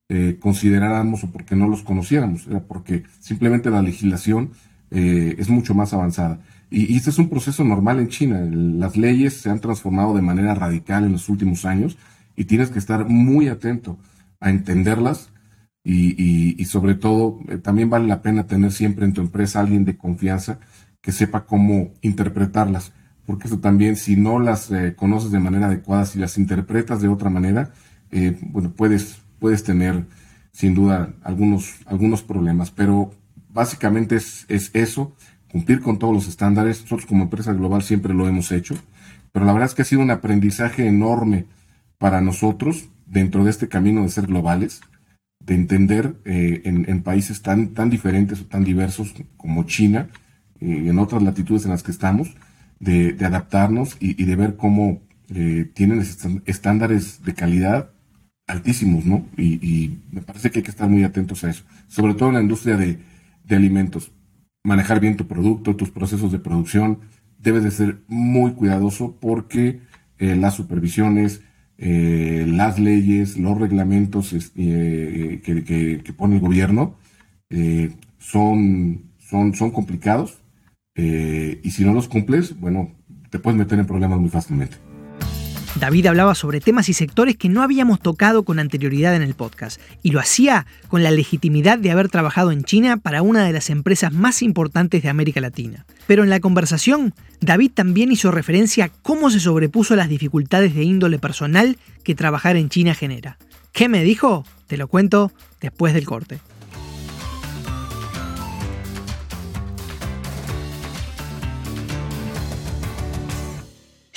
eh, 0.08 0.38
consideráramos 0.40 1.22
o 1.22 1.30
porque 1.30 1.54
no 1.54 1.68
los 1.68 1.82
conociéramos, 1.82 2.46
era 2.46 2.60
porque 2.60 3.04
simplemente 3.20 3.68
la 3.68 3.82
legislación 3.82 4.52
eh, 4.90 5.36
es 5.38 5.50
mucho 5.50 5.74
más 5.74 5.92
avanzada. 5.92 6.40
Y, 6.70 6.96
este 6.96 7.10
es 7.10 7.18
un 7.18 7.28
proceso 7.28 7.62
normal 7.62 7.98
en 7.98 8.08
China. 8.08 8.40
Las 8.50 8.96
leyes 8.96 9.34
se 9.34 9.50
han 9.50 9.60
transformado 9.60 10.14
de 10.14 10.22
manera 10.22 10.54
radical 10.54 11.04
en 11.04 11.12
los 11.12 11.28
últimos 11.28 11.66
años 11.66 11.98
y 12.36 12.46
tienes 12.46 12.70
que 12.70 12.78
estar 12.78 13.06
muy 13.06 13.48
atento 13.48 13.98
a 14.40 14.48
entenderlas 14.48 15.30
y, 15.84 16.64
sobre 16.64 16.94
todo 16.94 17.38
eh, 17.48 17.58
también 17.58 17.90
vale 17.90 18.06
la 18.06 18.22
pena 18.22 18.46
tener 18.46 18.72
siempre 18.72 19.04
en 19.04 19.12
tu 19.12 19.20
empresa 19.20 19.60
alguien 19.60 19.84
de 19.84 19.98
confianza 19.98 20.58
que 21.02 21.12
sepa 21.12 21.44
cómo 21.44 21.92
interpretarlas 22.00 22.92
porque 23.28 23.46
eso 23.46 23.58
también, 23.58 23.96
si 23.96 24.16
no 24.16 24.40
las 24.40 24.70
eh, 24.70 24.94
conoces 24.96 25.30
de 25.30 25.38
manera 25.38 25.66
adecuada, 25.66 26.06
si 26.06 26.18
las 26.18 26.38
interpretas 26.38 27.02
de 27.02 27.08
otra 27.08 27.28
manera, 27.28 27.74
eh, 28.10 28.38
bueno, 28.40 28.72
puedes, 28.74 29.18
puedes 29.38 29.62
tener 29.62 30.06
sin 30.50 30.72
duda 30.74 31.12
algunos, 31.22 31.74
algunos 31.84 32.22
problemas, 32.22 32.70
pero 32.70 33.10
básicamente 33.50 34.16
es, 34.16 34.46
es 34.48 34.70
eso, 34.72 35.14
cumplir 35.52 35.82
con 35.82 35.98
todos 35.98 36.14
los 36.14 36.26
estándares. 36.26 36.80
Nosotros 36.80 37.04
como 37.04 37.24
empresa 37.24 37.52
global 37.52 37.82
siempre 37.82 38.14
lo 38.14 38.26
hemos 38.26 38.50
hecho, 38.50 38.76
pero 39.30 39.44
la 39.44 39.52
verdad 39.52 39.68
es 39.68 39.74
que 39.74 39.82
ha 39.82 39.84
sido 39.84 40.00
un 40.00 40.10
aprendizaje 40.10 40.86
enorme 40.86 41.44
para 41.98 42.22
nosotros 42.22 42.88
dentro 43.04 43.44
de 43.44 43.50
este 43.50 43.68
camino 43.68 44.04
de 44.04 44.08
ser 44.08 44.26
globales, 44.26 44.80
de 45.38 45.54
entender 45.54 46.14
eh, 46.24 46.62
en, 46.64 47.02
países 47.02 47.42
tan, 47.42 47.74
tan 47.74 47.90
diferentes 47.90 48.40
o 48.40 48.46
tan 48.46 48.64
diversos 48.64 49.14
como 49.36 49.64
China 49.64 50.08
en 50.60 50.98
otras 50.98 51.22
latitudes 51.22 51.66
en 51.66 51.72
las 51.72 51.82
que 51.82 51.90
estamos, 51.90 52.34
de, 52.80 53.16
adaptarnos 53.24 53.96
y, 54.00 54.24
de 54.24 54.36
ver 54.36 54.56
cómo 54.56 55.00
eh, 55.34 55.70
tienen 55.74 56.04
estándares 56.46 57.22
de 57.24 57.34
calidad 57.34 57.90
altísimos, 58.46 59.04
¿no? 59.04 59.26
Y, 59.36 59.98
me 60.10 60.22
parece 60.22 60.50
que 60.50 60.60
hay 60.60 60.62
que 60.62 60.70
estar 60.70 60.88
muy 60.88 61.04
atentos 61.04 61.44
a 61.44 61.50
eso, 61.50 61.64
sobre 61.86 62.14
todo 62.14 62.30
en 62.30 62.36
la 62.36 62.42
industria 62.42 62.76
de, 62.76 62.98
alimentos. 63.50 64.12
Manejar 64.64 65.00
bien 65.00 65.16
tu 65.16 65.26
producto, 65.26 65.76
tus 65.76 65.90
procesos 65.90 66.32
de 66.32 66.38
producción, 66.38 66.98
debes 67.38 67.64
de 67.64 67.70
ser 67.70 67.98
muy 68.08 68.52
cuidadoso 68.52 69.16
porque 69.20 69.80
eh, 70.18 70.36
las 70.36 70.54
supervisiones, 70.54 71.42
eh, 71.78 72.44
las 72.46 72.78
leyes, 72.78 73.38
los 73.38 73.58
reglamentos 73.58 74.34
que, 74.54 76.02
que, 76.04 76.12
pone 76.12 76.34
el 76.36 76.40
gobierno 76.40 76.96
son, 78.18 79.04
son, 79.18 79.54
son 79.54 79.70
complicados 79.70 80.38
eh, 80.98 81.60
y 81.62 81.70
si 81.70 81.84
no 81.84 81.94
los 81.94 82.08
cumples, 82.08 82.58
bueno, 82.58 82.92
te 83.30 83.38
puedes 83.38 83.56
meter 83.56 83.78
en 83.78 83.86
problemas 83.86 84.18
muy 84.18 84.30
fácilmente. 84.30 84.76
David 85.78 86.06
hablaba 86.06 86.34
sobre 86.34 86.60
temas 86.60 86.88
y 86.88 86.92
sectores 86.92 87.36
que 87.36 87.48
no 87.48 87.62
habíamos 87.62 88.00
tocado 88.00 88.42
con 88.42 88.58
anterioridad 88.58 89.14
en 89.14 89.22
el 89.22 89.34
podcast, 89.34 89.80
y 90.02 90.10
lo 90.10 90.18
hacía 90.18 90.66
con 90.88 91.04
la 91.04 91.12
legitimidad 91.12 91.78
de 91.78 91.92
haber 91.92 92.08
trabajado 92.08 92.50
en 92.50 92.64
China 92.64 92.96
para 92.96 93.22
una 93.22 93.44
de 93.44 93.52
las 93.52 93.70
empresas 93.70 94.12
más 94.12 94.42
importantes 94.42 95.04
de 95.04 95.08
América 95.08 95.40
Latina. 95.40 95.86
Pero 96.08 96.24
en 96.24 96.30
la 96.30 96.40
conversación, 96.40 97.14
David 97.40 97.70
también 97.74 98.10
hizo 98.10 98.32
referencia 98.32 98.86
a 98.86 98.88
cómo 98.88 99.30
se 99.30 99.38
sobrepuso 99.38 99.94
las 99.94 100.08
dificultades 100.08 100.74
de 100.74 100.82
índole 100.82 101.20
personal 101.20 101.78
que 102.02 102.16
trabajar 102.16 102.56
en 102.56 102.70
China 102.70 102.94
genera. 102.94 103.38
¿Qué 103.70 103.88
me 103.88 104.02
dijo? 104.02 104.44
Te 104.66 104.78
lo 104.78 104.88
cuento 104.88 105.30
después 105.60 105.94
del 105.94 106.06
corte. 106.06 106.40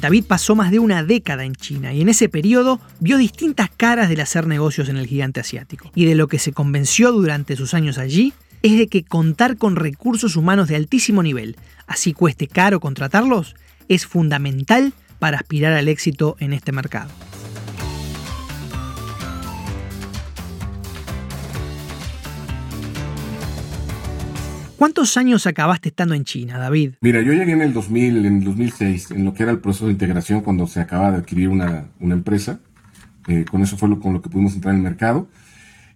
David 0.01 0.25
pasó 0.27 0.55
más 0.55 0.71
de 0.71 0.79
una 0.79 1.03
década 1.03 1.45
en 1.45 1.53
China 1.53 1.93
y 1.93 2.01
en 2.01 2.09
ese 2.09 2.27
periodo 2.27 2.81
vio 2.99 3.17
distintas 3.17 3.69
caras 3.69 4.09
del 4.09 4.19
hacer 4.21 4.47
negocios 4.47 4.89
en 4.89 4.97
el 4.97 5.05
gigante 5.05 5.39
asiático. 5.39 5.91
Y 5.93 6.05
de 6.05 6.15
lo 6.15 6.27
que 6.27 6.39
se 6.39 6.53
convenció 6.53 7.11
durante 7.11 7.55
sus 7.55 7.75
años 7.75 7.99
allí 7.99 8.33
es 8.63 8.79
de 8.79 8.87
que 8.87 9.03
contar 9.03 9.57
con 9.57 9.75
recursos 9.75 10.35
humanos 10.35 10.67
de 10.67 10.75
altísimo 10.75 11.21
nivel, 11.21 11.55
así 11.85 12.13
cueste 12.13 12.47
caro 12.47 12.79
contratarlos, 12.79 13.55
es 13.89 14.07
fundamental 14.07 14.93
para 15.19 15.37
aspirar 15.37 15.73
al 15.73 15.87
éxito 15.87 16.35
en 16.39 16.53
este 16.53 16.71
mercado. 16.71 17.11
¿Cuántos 24.81 25.15
años 25.15 25.45
acabaste 25.45 25.89
estando 25.89 26.15
en 26.15 26.23
China, 26.23 26.57
David? 26.57 26.93
Mira, 27.01 27.21
yo 27.21 27.33
llegué 27.33 27.51
en 27.51 27.61
el 27.61 27.71
2000, 27.71 28.25
en 28.25 28.37
el 28.37 28.43
2006, 28.43 29.11
en 29.11 29.25
lo 29.25 29.35
que 29.35 29.43
era 29.43 29.51
el 29.51 29.59
proceso 29.59 29.85
de 29.85 29.91
integración 29.91 30.41
cuando 30.41 30.65
se 30.65 30.79
acaba 30.79 31.11
de 31.11 31.17
adquirir 31.17 31.49
una, 31.49 31.85
empresa. 31.99 32.59
Eh, 33.27 33.45
con 33.45 33.61
eso 33.61 33.77
fue 33.77 33.89
lo, 33.89 33.99
con 33.99 34.11
lo 34.11 34.23
que 34.23 34.29
pudimos 34.31 34.55
entrar 34.55 34.73
en 34.73 34.79
el 34.79 34.83
mercado. 34.83 35.29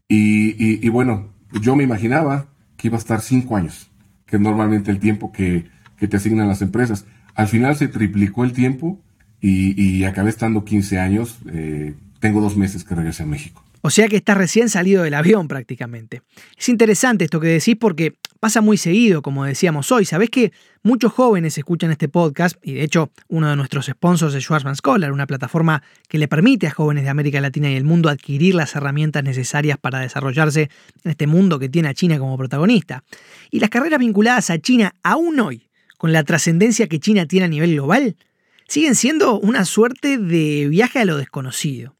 Y, 0.07 0.87
bueno, 0.89 1.29
yo 1.63 1.75
me 1.75 1.83
imaginaba 1.83 2.45
que 2.77 2.89
iba 2.89 2.97
a 2.97 2.99
estar 2.99 3.21
cinco 3.21 3.57
años, 3.57 3.89
que 4.27 4.35
es 4.35 4.41
normalmente 4.43 4.91
el 4.91 4.99
tiempo 4.99 5.31
que, 5.31 5.65
te 5.97 6.17
asignan 6.17 6.47
las 6.47 6.61
empresas. 6.61 7.05
Al 7.33 7.47
final 7.47 7.75
se 7.75 7.87
triplicó 7.87 8.43
el 8.43 8.53
tiempo 8.53 9.01
y, 9.41 10.03
acabé 10.03 10.29
estando 10.29 10.63
15 10.63 10.99
años. 10.99 11.39
Eh, 11.47 11.95
tengo 12.19 12.39
dos 12.39 12.55
meses 12.55 12.83
que 12.83 12.93
regresé 12.93 13.23
a 13.23 13.25
México. 13.25 13.64
O 13.85 13.91
sea 13.91 14.07
que 14.07 14.15
estás 14.15 14.35
recién 14.35 14.67
salido 14.67 15.03
del 15.03 15.13
avión 15.13 15.47
prácticamente. 15.47 16.23
Es 16.57 16.69
interesante 16.69 17.25
esto 17.25 17.39
que 17.39 17.49
decís 17.49 17.75
porque 17.79 18.15
pasa 18.39 18.59
muy 18.59 18.77
seguido, 18.77 19.21
como 19.21 19.45
decíamos 19.45 19.91
hoy. 19.91 20.05
Sabés 20.05 20.31
que 20.31 20.51
muchos 20.81 21.13
jóvenes 21.13 21.55
escuchan 21.59 21.91
este 21.91 22.09
podcast 22.09 22.57
y 22.63 22.73
de 22.73 22.81
hecho 22.81 23.11
uno 23.27 23.47
de 23.47 23.55
nuestros 23.55 23.85
sponsors 23.85 24.33
es 24.33 24.41
Schwarzman 24.41 24.75
Scholar, 24.75 25.11
una 25.11 25.27
plataforma 25.27 25.83
que 26.09 26.17
le 26.17 26.27
permite 26.27 26.65
a 26.65 26.71
jóvenes 26.71 27.03
de 27.03 27.11
América 27.11 27.39
Latina 27.39 27.69
y 27.69 27.75
el 27.75 27.83
mundo 27.83 28.09
adquirir 28.09 28.55
las 28.55 28.75
herramientas 28.75 29.23
necesarias 29.23 29.77
para 29.77 29.99
desarrollarse 29.99 30.71
en 31.03 31.11
este 31.11 31.27
mundo 31.27 31.59
que 31.59 31.69
tiene 31.69 31.89
a 31.89 31.93
China 31.93 32.17
como 32.17 32.39
protagonista. 32.39 33.03
Y 33.51 33.59
las 33.59 33.69
carreras 33.69 33.99
vinculadas 33.99 34.49
a 34.49 34.57
China 34.57 34.95
aún 35.03 35.39
hoy, 35.39 35.69
con 35.99 36.11
la 36.11 36.23
trascendencia 36.23 36.87
que 36.87 36.99
China 36.99 37.27
tiene 37.27 37.45
a 37.45 37.49
nivel 37.49 37.73
global, 37.73 38.15
siguen 38.67 38.95
siendo 38.95 39.39
una 39.39 39.63
suerte 39.63 40.17
de 40.17 40.69
viaje 40.69 40.97
a 40.97 41.05
lo 41.05 41.17
desconocido. 41.17 41.95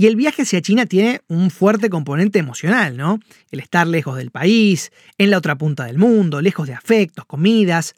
Y 0.00 0.06
el 0.06 0.14
viaje 0.14 0.42
hacia 0.42 0.62
China 0.62 0.86
tiene 0.86 1.22
un 1.26 1.50
fuerte 1.50 1.90
componente 1.90 2.38
emocional, 2.38 2.96
¿no? 2.96 3.18
El 3.50 3.58
estar 3.58 3.84
lejos 3.84 4.16
del 4.16 4.30
país, 4.30 4.92
en 5.18 5.32
la 5.32 5.38
otra 5.38 5.58
punta 5.58 5.86
del 5.86 5.98
mundo, 5.98 6.40
lejos 6.40 6.68
de 6.68 6.74
afectos, 6.74 7.24
comidas. 7.24 7.96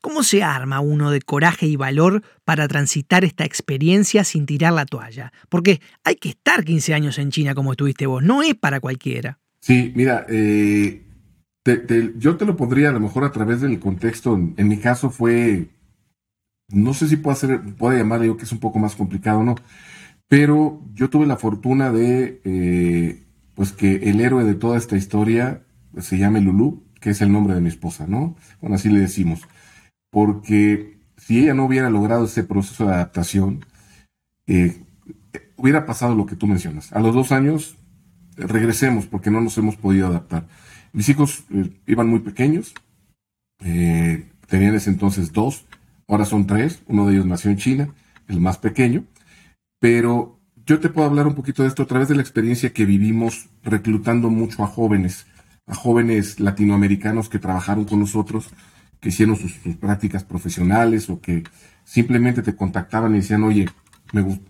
¿Cómo 0.00 0.22
se 0.22 0.44
arma 0.44 0.78
uno 0.78 1.10
de 1.10 1.20
coraje 1.20 1.66
y 1.66 1.74
valor 1.74 2.22
para 2.44 2.68
transitar 2.68 3.24
esta 3.24 3.44
experiencia 3.44 4.22
sin 4.22 4.46
tirar 4.46 4.72
la 4.72 4.86
toalla? 4.86 5.32
Porque 5.48 5.80
hay 6.04 6.14
que 6.14 6.28
estar 6.28 6.64
15 6.64 6.94
años 6.94 7.18
en 7.18 7.32
China 7.32 7.56
como 7.56 7.72
estuviste 7.72 8.06
vos, 8.06 8.22
no 8.22 8.42
es 8.42 8.54
para 8.54 8.78
cualquiera. 8.78 9.40
Sí, 9.60 9.92
mira, 9.96 10.24
eh, 10.28 11.02
yo 12.18 12.36
te 12.36 12.46
lo 12.46 12.56
pondría 12.56 12.90
a 12.90 12.92
lo 12.92 13.00
mejor 13.00 13.24
a 13.24 13.32
través 13.32 13.60
del 13.60 13.80
contexto. 13.80 14.34
En, 14.34 14.68
mi 14.68 14.78
caso 14.78 15.10
fue, 15.10 15.70
no 16.68 16.94
sé 16.94 17.08
si 17.08 17.16
puedo, 17.16 17.32
hacer, 17.32 17.60
puedo 17.76 17.96
llamarle 17.96 18.28
yo 18.28 18.36
que 18.36 18.44
es 18.44 18.52
un 18.52 18.60
poco 18.60 18.78
más 18.78 18.94
complicado, 18.94 19.42
¿no? 19.42 19.56
Pero 20.32 20.80
yo 20.94 21.10
tuve 21.10 21.26
la 21.26 21.36
fortuna 21.36 21.92
de, 21.92 22.40
eh, 22.44 23.22
pues 23.54 23.72
que 23.72 23.96
el 24.08 24.18
héroe 24.18 24.44
de 24.44 24.54
toda 24.54 24.78
esta 24.78 24.96
historia 24.96 25.62
se 26.00 26.16
llame 26.16 26.40
Lulu, 26.40 26.82
que 27.00 27.10
es 27.10 27.20
el 27.20 27.30
nombre 27.30 27.54
de 27.54 27.60
mi 27.60 27.68
esposa, 27.68 28.06
¿no? 28.06 28.34
Bueno, 28.62 28.76
así 28.76 28.88
le 28.88 29.00
decimos. 29.00 29.42
porque 30.08 30.96
si 31.18 31.38
ella 31.38 31.52
no 31.52 31.66
hubiera 31.66 31.90
logrado 31.90 32.24
ese 32.24 32.44
proceso 32.44 32.86
de 32.86 32.94
adaptación, 32.94 33.66
eh, 34.46 34.82
hubiera 35.56 35.84
pasado 35.84 36.14
lo 36.14 36.24
que 36.24 36.36
tú 36.36 36.46
mencionas. 36.46 36.90
A 36.94 37.00
los 37.00 37.14
dos 37.14 37.30
años 37.30 37.76
regresemos 38.36 39.04
porque 39.04 39.30
no 39.30 39.42
nos 39.42 39.58
hemos 39.58 39.76
podido 39.76 40.06
adaptar. 40.06 40.48
Mis 40.94 41.10
hijos 41.10 41.44
eh, 41.50 41.68
iban 41.86 42.08
muy 42.08 42.20
pequeños, 42.20 42.72
tenían 43.58 44.74
ese 44.74 44.88
entonces 44.88 45.30
dos, 45.32 45.66
ahora 46.08 46.24
son 46.24 46.46
tres, 46.46 46.82
uno 46.86 47.06
de 47.06 47.16
ellos 47.16 47.26
nació 47.26 47.50
en 47.50 47.58
China, 47.58 47.94
el 48.28 48.40
más 48.40 48.56
pequeño, 48.56 49.04
pero 49.82 50.38
yo 50.64 50.78
te 50.78 50.90
puedo 50.90 51.08
hablar 51.08 51.26
un 51.26 51.34
poquito 51.34 51.64
de 51.64 51.68
esto 51.68 51.82
a 51.82 51.86
través 51.86 52.06
de 52.06 52.14
la 52.14 52.22
experiencia 52.22 52.72
que 52.72 52.84
vivimos 52.84 53.48
reclutando 53.64 54.30
mucho 54.30 54.62
a 54.62 54.68
jóvenes, 54.68 55.26
a 55.66 55.74
jóvenes 55.74 56.38
latinoamericanos 56.38 57.28
que 57.28 57.40
trabajaron 57.40 57.84
con 57.84 57.98
nosotros, 57.98 58.48
que 59.00 59.08
hicieron 59.08 59.34
sus, 59.34 59.54
prácticas 59.80 60.22
profesionales 60.22 61.10
o 61.10 61.20
que 61.20 61.42
simplemente 61.82 62.42
te 62.42 62.54
contactaban 62.54 63.12
y 63.12 63.16
decían, 63.16 63.42
oye, 63.42 63.68
me, 64.12 64.40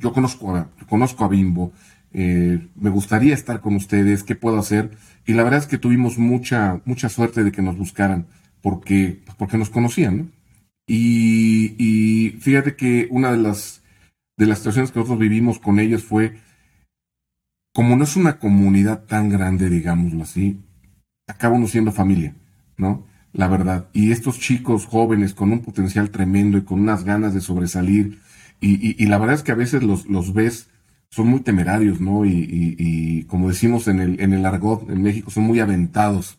yo 0.00 0.12
conozco 0.12 0.56
a, 0.56 0.68
conozco 0.88 1.24
a 1.24 1.28
Bimbo, 1.28 1.72
eh, 2.12 2.66
me 2.74 2.90
gustaría 2.90 3.34
estar 3.34 3.60
con 3.60 3.76
ustedes, 3.76 4.24
¿qué 4.24 4.34
puedo 4.34 4.58
hacer? 4.58 4.90
Y 5.24 5.34
la 5.34 5.44
verdad 5.44 5.60
es 5.60 5.66
que 5.66 5.78
tuvimos 5.78 6.18
mucha, 6.18 6.80
mucha 6.86 7.08
suerte 7.08 7.44
de 7.44 7.52
que 7.52 7.62
nos 7.62 7.78
buscaran 7.78 8.26
porque, 8.60 9.20
porque 9.38 9.58
nos 9.58 9.70
conocían, 9.70 10.16
¿no? 10.18 10.28
Y, 10.88 11.76
y 11.78 12.30
fíjate 12.40 12.74
que 12.74 13.06
una 13.12 13.30
de 13.30 13.38
las, 13.38 13.81
de 14.42 14.48
las 14.48 14.58
situaciones 14.58 14.90
que 14.90 14.98
nosotros 14.98 15.20
vivimos 15.20 15.60
con 15.60 15.78
ellos 15.78 16.02
fue, 16.02 16.38
como 17.72 17.96
no 17.96 18.02
es 18.02 18.16
una 18.16 18.38
comunidad 18.38 19.04
tan 19.04 19.28
grande, 19.28 19.70
digámoslo 19.70 20.24
así, 20.24 20.60
acabamos 21.28 21.70
siendo 21.70 21.92
familia, 21.92 22.34
¿no? 22.76 23.06
La 23.32 23.46
verdad. 23.46 23.88
Y 23.92 24.10
estos 24.10 24.40
chicos 24.40 24.86
jóvenes 24.86 25.32
con 25.32 25.52
un 25.52 25.60
potencial 25.60 26.10
tremendo 26.10 26.58
y 26.58 26.62
con 26.62 26.80
unas 26.80 27.04
ganas 27.04 27.34
de 27.34 27.40
sobresalir, 27.40 28.18
y, 28.60 29.02
y, 29.02 29.06
la 29.06 29.18
verdad 29.18 29.34
es 29.36 29.42
que 29.42 29.52
a 29.52 29.56
veces 29.56 29.82
los, 29.82 30.06
los 30.06 30.34
ves 30.34 30.68
son 31.10 31.28
muy 31.28 31.40
temerarios, 31.40 32.00
¿no? 32.00 32.24
Y, 32.24 33.24
como 33.28 33.48
decimos 33.48 33.86
en 33.86 34.00
el, 34.00 34.20
en 34.20 34.32
el 34.32 34.44
argot 34.44 34.88
en 34.90 35.02
México, 35.02 35.30
son 35.30 35.44
muy 35.44 35.60
aventados. 35.60 36.38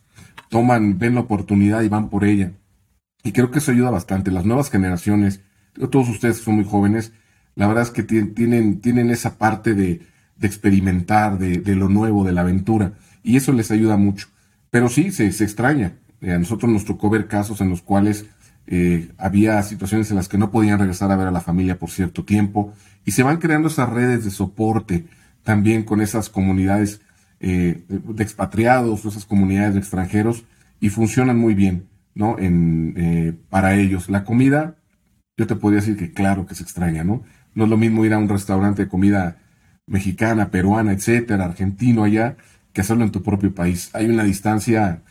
Toman, 0.50 1.00
ven 1.00 1.16
la 1.16 1.22
oportunidad 1.22 1.82
y 1.82 1.90
van 1.90 2.10
por 2.10 2.24
ella. 2.26 2.54
Y 3.24 3.32
creo 3.32 3.52
que 3.52 3.60
eso 3.60 3.72
ayuda 3.72 3.92
bastante. 3.92 4.32
Las 4.32 4.46
nuevas 4.46 4.70
generaciones, 4.70 5.42
todos 5.92 6.10
ustedes 6.10 6.38
son 6.38 6.56
muy 6.56 6.66
jóvenes, 6.66 7.14
la 7.56 7.68
verdad 7.68 7.84
es 7.84 7.92
que 7.92 8.04
tienen, 8.04 8.82
tienen 8.82 9.10
esa 9.12 9.38
parte 9.38 9.74
de, 9.74 10.02
de 10.36 10.48
experimentar, 10.48 11.38
de, 11.38 11.60
de, 11.60 11.76
lo 11.76 11.90
nuevo, 11.90 12.24
de 12.24 12.32
la 12.32 12.42
aventura. 12.42 12.94
Y 13.24 13.38
eso 13.38 13.54
les 13.54 13.72
ayuda 13.72 13.98
mucho. 13.98 14.28
Pero 14.70 14.90
sí, 14.90 15.12
se, 15.12 15.28
extraña. 15.28 15.94
Eh, 16.22 16.32
a 16.32 16.40
nosotros 16.40 16.72
nos 16.72 16.86
tocó 16.86 17.10
ver 17.10 17.28
casos 17.28 17.62
en 17.62 17.70
los 17.70 17.82
cuales 17.82 18.26
eh, 18.66 19.12
había 19.18 19.62
situaciones 19.62 20.10
en 20.10 20.18
las 20.18 20.30
que 20.30 20.38
no 20.38 20.52
podían 20.52 20.80
regresar 20.80 21.12
a 21.12 21.16
ver 21.16 21.28
a 21.28 21.32
la 21.32 21.42
familia 21.42 21.78
por 21.78 21.90
cierto 21.90 22.24
tiempo 22.24 22.74
y 23.04 23.12
se 23.12 23.24
van 23.24 23.38
creando 23.38 23.68
esas 23.68 23.90
redes 23.90 24.24
de 24.24 24.32
soporte 24.32 25.06
también 25.44 25.84
con 25.84 26.00
esas 26.00 26.30
comunidades 26.30 27.02
eh, 27.46 27.84
de 27.90 28.24
expatriados 28.24 29.04
esas 29.04 29.26
comunidades 29.26 29.74
de 29.74 29.82
extranjeros 29.82 30.46
y 30.80 30.90
funcionan 30.90 31.38
muy 31.38 31.54
bien, 31.54 31.90
¿no? 32.16 32.40
En, 32.40 32.94
eh, 32.96 33.34
para 33.50 33.76
ellos. 33.76 34.10
La 34.10 34.24
comida, 34.24 34.78
yo 35.36 35.46
te 35.46 35.58
podría 35.58 35.82
decir 35.82 35.98
que 35.98 36.14
claro 36.14 36.46
que 36.46 36.56
se 36.56 36.64
extraña, 36.64 37.04
¿no? 37.04 37.24
No 37.56 37.66
es 37.66 37.70
lo 37.70 37.78
mismo 37.78 38.06
ir 38.06 38.14
a 38.14 38.18
un 38.18 38.30
restaurante 38.30 38.84
de 38.84 38.90
comida 38.90 39.38
mexicana, 39.86 40.50
peruana, 40.50 40.94
etcétera, 40.94 41.46
argentino 41.46 42.04
allá, 42.04 42.38
que 42.72 42.82
hacerlo 42.82 43.04
en 43.04 43.12
tu 43.12 43.22
propio 43.22 43.54
país. 43.54 43.90
Hay 43.94 44.06
una 44.06 44.24
distancia 44.24 45.02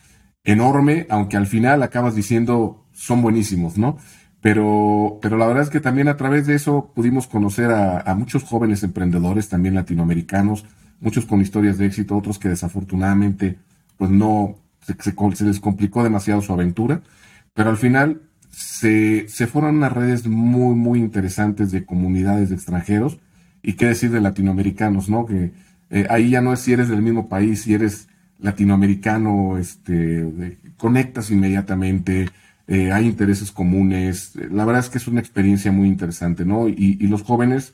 enorme, 0.43 1.07
aunque 1.09 1.37
al 1.37 1.47
final 1.47 1.83
acabas 1.83 2.15
diciendo, 2.15 2.85
son 2.91 3.21
buenísimos, 3.21 3.77
¿no? 3.77 3.97
Pero, 4.41 5.19
pero 5.21 5.37
la 5.37 5.47
verdad 5.47 5.63
es 5.63 5.69
que 5.69 5.79
también 5.79 6.09
a 6.09 6.17
través 6.17 6.45
de 6.47 6.55
eso 6.55 6.91
pudimos 6.93 7.27
conocer 7.27 7.71
a, 7.71 8.13
muchos 8.15 8.43
jóvenes 8.43 8.83
emprendedores, 8.83 9.47
también 9.47 9.73
latinoamericanos, 9.73 10.65
muchos 10.99 11.25
con 11.25 11.39
historias 11.39 11.77
de 11.77 11.85
éxito, 11.85 12.17
otros 12.17 12.39
que 12.39 12.49
desafortunadamente, 12.49 13.57
pues 13.97 14.11
no, 14.11 14.55
se, 14.81 15.45
les 15.45 15.59
complicó 15.61 16.03
demasiado 16.03 16.41
su 16.41 16.51
aventura, 16.51 17.01
pero 17.53 17.69
al 17.69 17.77
final 17.77 18.21
se, 18.53 19.27
se 19.27 19.47
fueron 19.47 19.77
unas 19.77 19.91
redes 19.91 20.27
muy, 20.27 20.75
muy 20.75 20.99
interesantes 20.99 21.71
de 21.71 21.85
comunidades 21.85 22.49
de 22.49 22.55
extranjeros 22.55 23.19
y 23.63 23.73
qué 23.73 23.87
decir 23.87 24.11
de 24.11 24.21
latinoamericanos, 24.21 25.09
¿no? 25.09 25.25
Que 25.25 25.51
eh, 25.89 26.05
ahí 26.09 26.29
ya 26.29 26.41
no 26.41 26.53
es 26.53 26.59
si 26.59 26.73
eres 26.73 26.87
del 26.89 27.01
mismo 27.01 27.27
país, 27.27 27.63
si 27.63 27.73
eres 27.73 28.07
latinoamericano, 28.39 29.57
este, 29.57 30.59
conectas 30.77 31.31
inmediatamente, 31.31 32.29
eh, 32.67 32.91
hay 32.91 33.07
intereses 33.07 33.51
comunes. 33.51 34.33
La 34.51 34.65
verdad 34.65 34.83
es 34.83 34.89
que 34.89 34.97
es 34.99 35.07
una 35.07 35.19
experiencia 35.19 35.71
muy 35.71 35.87
interesante, 35.87 36.45
¿no? 36.45 36.67
Y, 36.69 36.95
los 37.07 37.23
jóvenes, 37.23 37.73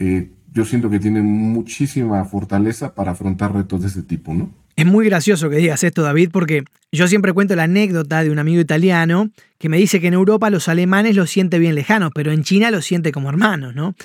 eh, 0.00 0.32
yo 0.52 0.64
siento 0.64 0.90
que 0.90 0.98
tienen 0.98 1.26
muchísima 1.26 2.24
fortaleza 2.24 2.94
para 2.94 3.12
afrontar 3.12 3.54
retos 3.54 3.82
de 3.82 3.88
ese 3.88 4.02
tipo, 4.02 4.34
¿no? 4.34 4.50
Es 4.78 4.86
muy 4.86 5.06
gracioso 5.06 5.50
que 5.50 5.56
digas 5.56 5.82
esto, 5.82 6.02
David, 6.02 6.30
porque 6.32 6.62
yo 6.92 7.08
siempre 7.08 7.32
cuento 7.32 7.56
la 7.56 7.64
anécdota 7.64 8.22
de 8.22 8.30
un 8.30 8.38
amigo 8.38 8.60
italiano 8.60 9.28
que 9.58 9.68
me 9.68 9.76
dice 9.76 10.00
que 10.00 10.06
en 10.06 10.14
Europa 10.14 10.50
los 10.50 10.68
alemanes 10.68 11.16
los 11.16 11.30
siente 11.30 11.58
bien 11.58 11.74
lejanos, 11.74 12.12
pero 12.14 12.30
en 12.30 12.44
China 12.44 12.70
los 12.70 12.84
siente 12.84 13.10
como 13.10 13.28
hermanos, 13.28 13.74
¿no? 13.74 13.96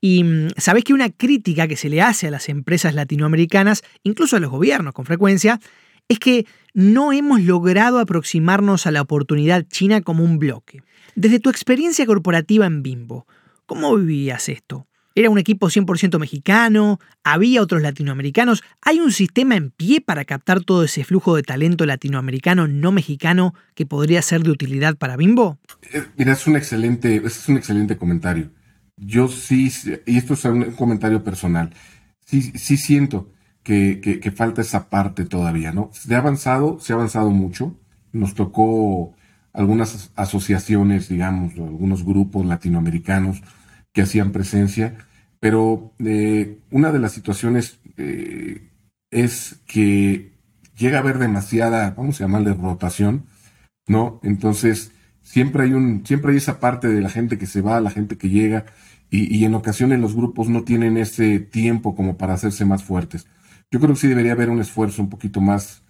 Y 0.00 0.22
mm, 0.22 0.50
sabés 0.56 0.84
que 0.84 0.94
una 0.94 1.10
crítica 1.10 1.66
que 1.66 1.76
se 1.76 1.88
le 1.88 2.00
hace 2.00 2.28
a 2.28 2.30
las 2.30 2.48
empresas 2.48 2.94
latinoamericanas, 2.94 3.82
incluso 4.04 4.36
a 4.36 4.38
los 4.38 4.52
gobiernos 4.52 4.94
con 4.94 5.04
frecuencia, 5.04 5.58
es 6.08 6.20
que 6.20 6.46
no 6.74 7.12
hemos 7.12 7.40
logrado 7.40 7.98
aproximarnos 7.98 8.86
a 8.86 8.92
la 8.92 9.02
oportunidad 9.02 9.66
china 9.68 10.00
como 10.00 10.22
un 10.22 10.38
bloque. 10.38 10.84
Desde 11.16 11.40
tu 11.40 11.50
experiencia 11.50 12.06
corporativa 12.06 12.66
en 12.66 12.84
Bimbo, 12.84 13.26
¿cómo 13.66 13.96
vivías 13.96 14.48
esto? 14.48 14.86
¿Era 15.14 15.28
un 15.28 15.38
equipo 15.38 15.68
100% 15.68 16.18
mexicano? 16.18 17.00
¿Había 17.24 17.62
otros 17.62 17.82
latinoamericanos? 17.82 18.62
¿Hay 18.82 19.00
un 19.00 19.12
sistema 19.12 19.56
en 19.56 19.70
pie 19.70 20.00
para 20.00 20.24
captar 20.24 20.60
todo 20.62 20.84
ese 20.84 21.02
flujo 21.04 21.34
de 21.34 21.42
talento 21.42 21.84
latinoamericano 21.84 22.68
no 22.68 22.92
mexicano 22.92 23.54
que 23.74 23.86
podría 23.86 24.22
ser 24.22 24.42
de 24.42 24.50
utilidad 24.50 24.96
para 24.96 25.16
Bimbo? 25.16 25.58
Eh, 25.92 26.04
mira, 26.16 26.32
es 26.34 26.46
un 26.46 26.56
excelente, 26.56 27.22
es 27.24 27.48
un 27.48 27.56
excelente 27.56 27.96
comentario. 27.96 28.52
Yo 28.96 29.28
sí, 29.28 29.72
y 30.06 30.18
esto 30.18 30.34
es 30.34 30.44
un 30.44 30.72
comentario 30.72 31.24
personal, 31.24 31.74
sí, 32.24 32.42
sí 32.42 32.76
siento 32.76 33.32
que, 33.62 34.32
falta 34.36 34.60
esa 34.60 34.88
parte 34.88 35.24
todavía, 35.24 35.72
¿no? 35.72 35.90
Se 35.92 36.14
ha 36.14 36.18
avanzado, 36.18 36.78
se 36.80 36.92
ha 36.92 36.96
avanzado 36.96 37.30
mucho. 37.30 37.76
Nos 38.12 38.34
tocó 38.34 39.14
algunas 39.52 40.12
asociaciones, 40.16 41.08
digamos, 41.08 41.54
algunos 41.54 42.04
grupos 42.04 42.46
latinoamericanos 42.46 43.42
que 43.92 44.02
hacían 44.02 44.32
presencia, 44.32 44.96
pero 45.40 45.92
eh, 45.98 46.58
una 46.70 46.92
de 46.92 46.98
las 46.98 47.12
situaciones 47.12 47.80
eh, 47.96 48.68
es 49.10 49.60
que 49.66 50.32
llega 50.76 50.98
a 50.98 51.00
haber 51.00 51.18
demasiada, 51.18 51.94
vamos 51.96 52.20
a 52.20 52.24
llamarle 52.24 52.54
rotación, 52.54 53.26
¿no? 53.86 54.20
Entonces, 54.22 54.92
siempre 55.22 55.64
hay 55.64 55.72
un, 55.72 56.06
siempre 56.06 56.32
hay 56.32 56.38
esa 56.38 56.60
parte 56.60 56.88
de 56.88 57.00
la 57.00 57.10
gente 57.10 57.38
que 57.38 57.46
se 57.46 57.60
va, 57.60 57.80
la 57.80 57.90
gente 57.90 58.16
que 58.16 58.28
llega, 58.28 58.66
y, 59.10 59.36
y 59.36 59.44
en 59.44 59.54
ocasiones 59.54 59.98
los 60.00 60.14
grupos 60.14 60.48
no 60.48 60.62
tienen 60.64 60.96
ese 60.96 61.40
tiempo 61.40 61.96
como 61.96 62.16
para 62.16 62.34
hacerse 62.34 62.64
más 62.64 62.84
fuertes. 62.84 63.26
Yo 63.70 63.80
creo 63.80 63.94
que 63.94 64.00
sí 64.00 64.08
debería 64.08 64.32
haber 64.32 64.50
un 64.50 64.60
esfuerzo 64.60 65.02
un 65.02 65.10
poquito 65.10 65.40
más, 65.40 65.82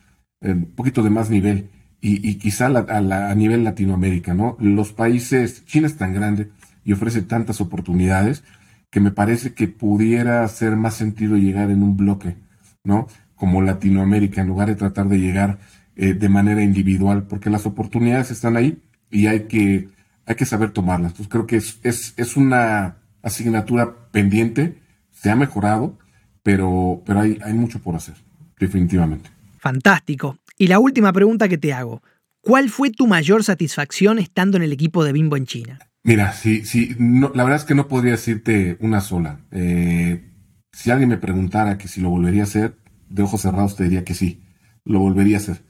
eh, 0.43 0.53
un 0.53 0.75
poquito 0.75 1.03
de 1.03 1.11
más 1.11 1.31
nivel 1.31 1.71
y, 2.03 2.37
quizá 2.37 2.67
a, 2.67 3.35
nivel 3.35 3.65
Latinoamérica, 3.65 4.33
¿no? 4.35 4.57
Los 4.59 4.93
países, 4.93 5.65
China 5.67 5.87
es 5.87 5.97
tan 5.97 6.15
grande 6.15 6.51
y 6.85 6.93
ofrece 6.93 7.23
tantas 7.23 7.61
oportunidades 7.61 8.45
que 8.91 9.01
me 9.01 9.13
parece 9.13 9.55
que 9.55 9.69
pudiera 9.69 10.43
hacer 10.45 10.77
más 10.77 10.95
sentido 10.95 11.37
llegar 11.37 11.71
en 11.71 11.83
un 11.83 11.97
bloque, 11.97 12.37
¿no? 12.83 13.07
Como 13.35 13.63
Latinoamérica, 13.63 14.41
en 14.41 14.49
lugar 14.49 14.69
de 14.69 14.75
tratar 14.75 15.09
de 15.09 15.21
llegar 15.21 15.59
eh, 15.97 16.15
de 16.15 16.29
manera 16.29 16.63
individual, 16.63 17.25
porque 17.25 17.51
las 17.51 17.67
oportunidades 17.67 18.31
están 18.31 18.57
ahí 18.57 18.83
y 19.11 19.27
hay 19.27 19.45
que, 19.45 19.89
hay 20.27 20.35
que 20.35 20.45
saber 20.45 20.71
tomarlas. 20.73 21.13
Entonces 21.13 21.31
creo 21.31 21.47
que 21.47 21.57
es, 21.57 21.79
es, 21.83 22.15
es 22.17 22.37
una 22.37 22.97
asignatura 23.23 23.95
pendiente, 24.11 24.79
se 25.13 25.31
ha 25.31 25.37
mejorado, 25.37 25.99
pero, 26.43 27.03
pero 27.07 27.21
hay, 27.21 27.39
hay 27.45 27.55
mucho 27.55 27.81
por 27.81 27.95
hacer, 27.95 28.15
definitivamente. 28.59 29.31
Fantástico. 29.59 30.39
Y 30.59 30.67
la 30.67 30.79
última 30.79 31.13
pregunta 31.13 31.49
que 31.49 31.59
te 31.59 31.73
hago. 31.73 32.03
¿Cuál 32.43 32.71
fue 32.71 32.91
tu 32.91 33.07
mayor 33.07 33.45
satisfacción 33.45 34.19
estando 34.19 34.57
en 34.57 34.63
el 34.63 34.73
equipo 34.73 35.05
de 35.05 35.13
Bimbo 35.13 35.37
en 35.37 35.45
China? 35.45 35.79
Mira, 36.03 36.33
sí, 36.33 36.65
sí, 36.65 36.97
no, 36.99 37.31
la 37.35 37.45
verdad 37.45 37.59
es 37.61 37.65
que 37.67 37.75
no 37.75 37.87
podría 37.89 38.13
decirte 38.13 38.79
una 38.81 39.01
sola. 39.01 39.41
Eh, 39.51 40.31
si 40.73 40.91
alguien 40.91 41.11
me 41.11 41.19
preguntara 41.19 41.77
que 41.79 41.89
si 41.89 42.01
lo 42.01 42.09
volvería 42.11 42.43
a 42.43 42.45
hacer, 42.45 42.77
de 43.11 43.23
ojos 43.23 43.43
cerrados 43.43 43.77
te 43.77 43.85
diría 43.85 44.05
que 44.05 44.15
sí, 44.15 44.43
lo 44.85 45.01
volvería 45.01 45.37
a 45.37 45.41
hacer. 45.41 45.63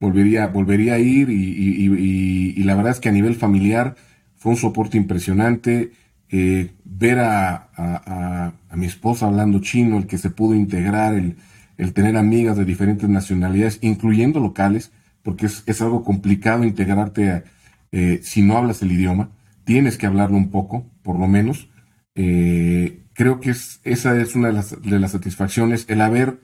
Volvería, 0.00 0.46
volvería 0.48 0.94
a 0.94 0.98
ir 0.98 1.30
y 1.30 2.62
la 2.64 2.74
verdad 2.76 2.92
es 2.92 3.00
que 3.00 3.08
a 3.08 3.12
nivel 3.12 3.34
familiar 3.34 3.96
fue 4.36 4.52
un 4.52 4.58
soporte 4.58 4.96
impresionante. 4.98 5.92
Eh, 6.30 6.70
ver 6.84 7.18
a, 7.20 7.70
a, 7.74 8.76
mi 8.76 8.86
esposa 8.86 9.26
hablando 9.26 9.60
chino, 9.60 9.96
el 9.98 10.06
que 10.06 10.18
se 10.18 10.30
pudo 10.30 10.54
integrar, 10.54 11.14
el, 11.14 11.36
el 11.78 11.92
tener 11.94 12.16
amigas 12.16 12.56
de 12.56 12.64
diferentes 12.66 13.08
nacionalidades, 13.08 13.78
incluyendo 13.80 14.38
locales, 14.38 14.92
porque 15.22 15.46
es, 15.46 15.62
es 15.66 15.80
algo 15.82 16.04
complicado 16.04 16.64
integrarte 16.64 17.44
eh, 17.92 18.20
si 18.22 18.42
no 18.42 18.56
hablas 18.58 18.82
el 18.82 18.92
idioma, 18.92 19.30
tienes 19.68 19.98
que 19.98 20.06
hablarlo 20.06 20.38
un 20.38 20.50
poco, 20.50 20.90
por 21.02 21.18
lo 21.18 21.28
menos. 21.28 21.68
Eh, 22.14 23.04
creo 23.12 23.38
que 23.38 23.50
es, 23.50 23.82
esa 23.84 24.18
es 24.18 24.34
una 24.34 24.48
de 24.48 24.54
las, 24.54 24.80
de 24.80 24.98
las 24.98 25.12
satisfacciones, 25.12 25.84
el 25.90 26.00
haber 26.00 26.40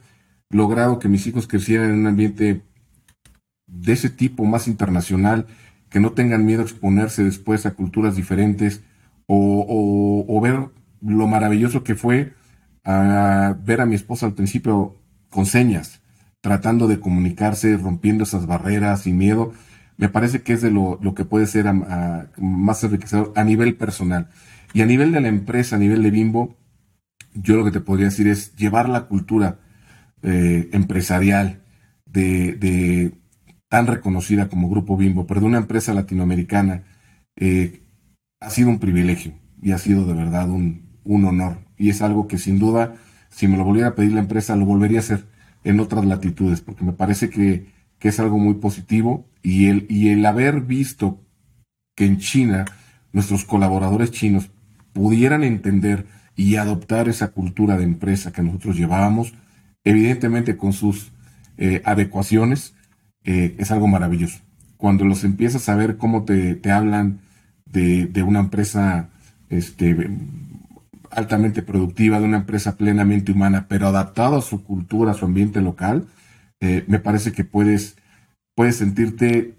logrado 0.51 0.99
que 0.99 1.09
mis 1.09 1.27
hijos 1.27 1.47
crecieran 1.47 1.89
en 1.89 2.01
un 2.01 2.07
ambiente 2.07 2.61
de 3.67 3.93
ese 3.95 4.11
tipo 4.11 4.45
más 4.45 4.69
internacional, 4.69 5.47
que 5.89 6.01
no 6.01 6.13
tengan 6.13 6.45
miedo 6.45 6.61
a 6.61 6.65
exponerse 6.65 7.25
después 7.25 7.65
a 7.65 7.71
culturas 7.71 8.15
diferentes 8.15 8.83
o, 9.27 10.27
o, 10.29 10.41
ver 10.43 10.69
lo 11.01 11.27
maravilloso 11.27 11.83
que 11.83 11.95
fue 11.95 12.35
a 12.85 13.57
ver 13.59 13.81
a 13.81 13.87
mi 13.87 13.95
esposa 13.95 14.27
al 14.27 14.35
principio 14.35 14.99
con 15.31 15.47
señas, 15.47 16.03
tratando 16.43 16.89
de 16.89 17.01
comunicarse, 17.01 17.79
rompiendo 17.79 18.25
esas 18.25 18.47
barreras 18.47 19.01
sin 19.01 19.17
miedo, 19.17 19.55
me 19.97 20.09
parece 20.09 20.43
que 20.43 20.53
es 20.55 20.63
de 20.63 20.71
lo, 20.71 20.99
lo 21.03 21.15
que 21.15 21.25
puede 21.25 21.47
ser 21.47 21.67
más 21.73 22.85
enriquecedor 22.85 23.33
a 23.37 23.45
nivel 23.45 23.77
personal. 23.77 24.29
Y 24.73 24.83
a 24.83 24.87
nivel 24.87 25.13
de 25.13 25.21
la 25.21 25.29
empresa, 25.29 25.77
a 25.77 25.79
nivel 25.79 26.03
de 26.03 26.11
Bimbo, 26.11 26.57
yo 27.35 27.57
lo 27.57 27.65
que 27.65 27.71
te 27.71 27.81
podría 27.81 28.07
decir 28.07 28.29
es 28.29 28.55
llevar 28.57 28.89
la 28.89 29.07
cultura 29.07 29.59
eh, 30.23 30.69
empresarial 30.73 31.61
de, 32.07 33.13
tan 33.69 33.87
reconocida 33.87 34.49
como 34.49 34.69
Grupo 34.69 34.97
Bimbo, 34.97 35.27
pero 35.27 35.41
de 35.41 35.47
una 35.47 35.59
empresa 35.59 35.95
latinoamericana, 35.95 36.85
eh, 37.37 37.83
ha 38.41 38.51
sido 38.51 38.69
un 38.69 38.79
privilegio 38.79 39.33
y 39.61 39.73
ha 39.73 39.79
sido 39.79 40.07
de 40.07 40.15
verdad 40.15 40.49
un, 40.51 40.99
un 41.05 41.25
honor. 41.25 41.59
Y 41.77 41.91
es 41.91 42.03
algo 42.03 42.29
que 42.29 42.39
sin 42.39 42.59
duda, 42.59 42.95
si 43.31 43.49
me 43.49 43.57
lo 43.57 43.65
volviera 43.65 43.89
a 43.89 43.95
pedir 43.95 44.13
la 44.13 44.21
empresa, 44.21 44.57
lo 44.57 44.65
volvería 44.65 44.99
a 44.99 45.01
hacer 45.01 45.25
en 45.65 45.81
otras 45.81 46.05
latitudes, 46.05 46.61
porque 46.61 46.85
me 46.85 46.93
parece 46.93 47.31
que, 47.31 47.74
que 48.05 48.11
es 48.11 48.21
algo 48.21 48.37
muy 48.37 48.57
positivo 48.57 49.27
y 49.43 49.69
el, 49.69 49.87
y 49.89 50.11
el 50.11 50.27
haber 50.27 50.61
visto 50.61 51.23
que 51.97 52.05
en 52.05 52.19
China 52.19 52.67
nuestros 53.15 53.47
colaboradores 53.47 54.11
chinos 54.11 54.51
pudieran 54.93 55.43
entender 55.43 56.05
y 56.37 56.57
adoptar 56.57 57.09
esa 57.09 57.29
cultura 57.29 57.79
de 57.79 57.85
empresa 57.85 58.31
que 58.31 58.43
nosotros 58.43 58.77
llevábamos, 58.77 59.33
evidentemente 59.85 60.59
con 60.59 60.75
sus 60.75 61.13
eh, 61.57 61.81
adecuaciones, 61.87 62.75
eh, 63.25 63.55
es 63.57 63.71
algo 63.71 63.89
maravilloso. 63.89 64.41
Cuando 64.77 65.07
los 65.07 65.25
empiezas 65.25 65.71
a 65.71 65.75
ver 65.75 65.97
cómo 65.97 66.25
te, 66.25 66.57
te 66.57 66.73
hablan 66.73 67.21
de, 67.65 68.05
de, 68.05 68.23
una 68.23 68.41
empresa 68.41 69.09
este, 69.49 70.11
altamente 71.11 71.63
productiva, 71.63 72.21
de 72.21 72.27
una 72.27 72.37
empresa 72.37 72.77
plenamente 72.77 73.33
humana, 73.33 73.65
pero 73.67 73.87
adaptado 73.87 74.37
a 74.37 74.43
su 74.43 74.63
cultura, 74.63 75.13
a 75.13 75.15
su 75.15 75.25
ambiente 75.25 75.63
local, 75.63 76.07
eh, 76.65 76.85
me 76.87 76.99
parece 76.99 77.33
que 77.33 77.45
puedes, 77.45 77.97
puedes 78.55 78.77
sentirte 78.77 79.55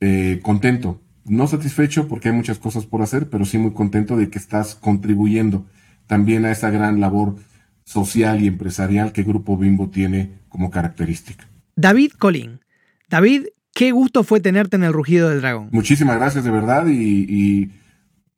eh, 0.00 0.40
contento. 0.42 1.00
No 1.24 1.46
satisfecho 1.46 2.08
porque 2.08 2.28
hay 2.28 2.34
muchas 2.34 2.58
cosas 2.58 2.84
por 2.84 3.00
hacer, 3.00 3.30
pero 3.30 3.46
sí 3.46 3.56
muy 3.56 3.72
contento 3.72 4.18
de 4.18 4.28
que 4.28 4.38
estás 4.38 4.74
contribuyendo 4.74 5.64
también 6.06 6.44
a 6.44 6.50
esa 6.50 6.68
gran 6.68 7.00
labor 7.00 7.36
social 7.84 8.42
y 8.42 8.48
empresarial 8.48 9.12
que 9.12 9.22
Grupo 9.22 9.56
Bimbo 9.56 9.88
tiene 9.88 10.40
como 10.50 10.70
característica. 10.70 11.48
David 11.74 12.12
Colín. 12.18 12.60
David, 13.08 13.46
qué 13.74 13.92
gusto 13.92 14.22
fue 14.22 14.40
tenerte 14.40 14.76
en 14.76 14.84
el 14.84 14.92
Rugido 14.92 15.30
del 15.30 15.40
Dragón. 15.40 15.70
Muchísimas 15.72 16.16
gracias 16.16 16.44
de 16.44 16.50
verdad 16.50 16.86
y, 16.86 17.24
y 17.28 17.70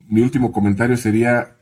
mi 0.07 0.21
último 0.21 0.53
comentario 0.53 0.97
sería 0.97 1.57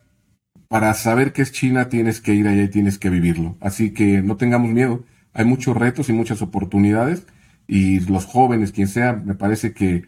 para 0.68 0.92
saber 0.92 1.32
qué 1.32 1.40
es 1.40 1.52
China 1.52 1.88
tienes 1.88 2.20
que 2.20 2.34
ir 2.34 2.46
allá 2.46 2.64
y 2.64 2.68
tienes 2.68 2.98
que 2.98 3.08
vivirlo. 3.08 3.56
Así 3.60 3.92
que 3.92 4.20
no 4.20 4.36
tengamos 4.36 4.70
miedo. 4.70 5.04
Hay 5.34 5.44
muchos 5.44 5.76
retos 5.76 6.08
y 6.08 6.12
muchas 6.12 6.42
oportunidades 6.42 7.26
y 7.66 8.00
los 8.00 8.26
jóvenes, 8.26 8.72
quien 8.72 8.88
sea, 8.88 9.14
me 9.14 9.34
parece 9.34 9.72
que, 9.72 10.04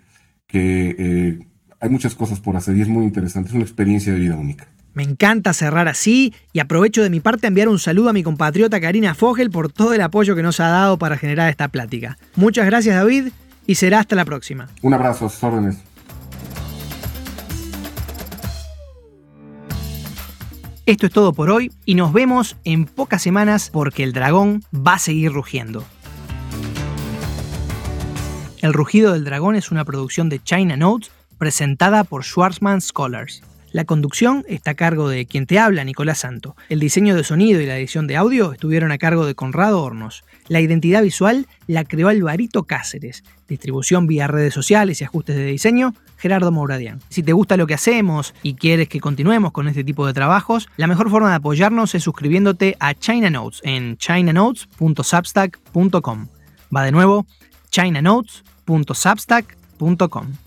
eh, 0.52 1.38
hay 1.80 1.90
muchas 1.90 2.14
cosas 2.14 2.40
por 2.40 2.56
hacer 2.56 2.76
y 2.76 2.82
es 2.82 2.88
muy 2.88 3.04
interesante. 3.04 3.48
Es 3.48 3.54
una 3.54 3.64
experiencia 3.64 4.12
de 4.12 4.18
vida 4.18 4.36
única. 4.36 4.68
Me 4.94 5.02
encanta 5.02 5.52
cerrar 5.52 5.88
así 5.88 6.32
y 6.52 6.60
aprovecho 6.60 7.02
de 7.02 7.10
mi 7.10 7.20
parte 7.20 7.46
a 7.46 7.48
enviar 7.48 7.68
un 7.68 7.78
saludo 7.78 8.10
a 8.10 8.12
mi 8.12 8.22
compatriota 8.22 8.80
Karina 8.80 9.14
Fogel 9.14 9.50
por 9.50 9.72
todo 9.72 9.92
el 9.92 10.00
apoyo 10.00 10.36
que 10.36 10.42
nos 10.42 10.60
ha 10.60 10.68
dado 10.68 10.98
para 10.98 11.18
generar 11.18 11.50
esta 11.50 11.68
plática. 11.68 12.16
Muchas 12.36 12.66
gracias 12.66 12.94
David 12.94 13.28
y 13.66 13.74
será 13.74 13.98
hasta 13.98 14.14
la 14.14 14.24
próxima. 14.24 14.68
Un 14.82 14.94
abrazo, 14.94 15.30
órdenes. 15.42 15.78
Esto 20.86 21.06
es 21.06 21.12
todo 21.12 21.32
por 21.32 21.50
hoy 21.50 21.72
y 21.86 21.94
nos 21.94 22.12
vemos 22.12 22.58
en 22.64 22.84
pocas 22.84 23.22
semanas 23.22 23.70
porque 23.72 24.02
el 24.02 24.12
dragón 24.12 24.62
va 24.74 24.94
a 24.94 24.98
seguir 24.98 25.32
rugiendo. 25.32 25.82
El 28.60 28.74
rugido 28.74 29.14
del 29.14 29.24
dragón 29.24 29.56
es 29.56 29.70
una 29.70 29.86
producción 29.86 30.28
de 30.28 30.42
China 30.42 30.76
Notes 30.76 31.10
presentada 31.38 32.04
por 32.04 32.22
Schwarzman 32.22 32.82
Scholars. 32.82 33.42
La 33.74 33.84
conducción 33.84 34.44
está 34.46 34.70
a 34.70 34.74
cargo 34.74 35.08
de 35.08 35.26
quien 35.26 35.46
te 35.46 35.58
habla, 35.58 35.82
Nicolás 35.82 36.18
Santo. 36.18 36.54
El 36.68 36.78
diseño 36.78 37.16
de 37.16 37.24
sonido 37.24 37.60
y 37.60 37.66
la 37.66 37.76
edición 37.76 38.06
de 38.06 38.16
audio 38.16 38.52
estuvieron 38.52 38.92
a 38.92 38.98
cargo 38.98 39.26
de 39.26 39.34
Conrado 39.34 39.82
Hornos. 39.82 40.22
La 40.46 40.60
identidad 40.60 41.02
visual 41.02 41.48
la 41.66 41.82
creó 41.82 42.06
Alvarito 42.06 42.62
Cáceres. 42.62 43.24
Distribución 43.48 44.06
vía 44.06 44.28
redes 44.28 44.54
sociales 44.54 45.00
y 45.00 45.04
ajustes 45.04 45.34
de 45.34 45.46
diseño, 45.46 45.92
Gerardo 46.18 46.52
Mouradian. 46.52 47.00
Si 47.08 47.24
te 47.24 47.32
gusta 47.32 47.56
lo 47.56 47.66
que 47.66 47.74
hacemos 47.74 48.32
y 48.44 48.54
quieres 48.54 48.88
que 48.88 49.00
continuemos 49.00 49.50
con 49.50 49.66
este 49.66 49.82
tipo 49.82 50.06
de 50.06 50.12
trabajos, 50.12 50.68
la 50.76 50.86
mejor 50.86 51.10
forma 51.10 51.30
de 51.30 51.34
apoyarnos 51.34 51.96
es 51.96 52.04
suscribiéndote 52.04 52.76
a 52.78 52.94
China 52.94 53.28
Notes 53.28 53.60
en 53.64 53.96
chinanotes.substack.com. 53.96 56.28
Va 56.72 56.84
de 56.84 56.92
nuevo, 56.92 57.26
chinanotes.substack.com. 57.70 60.43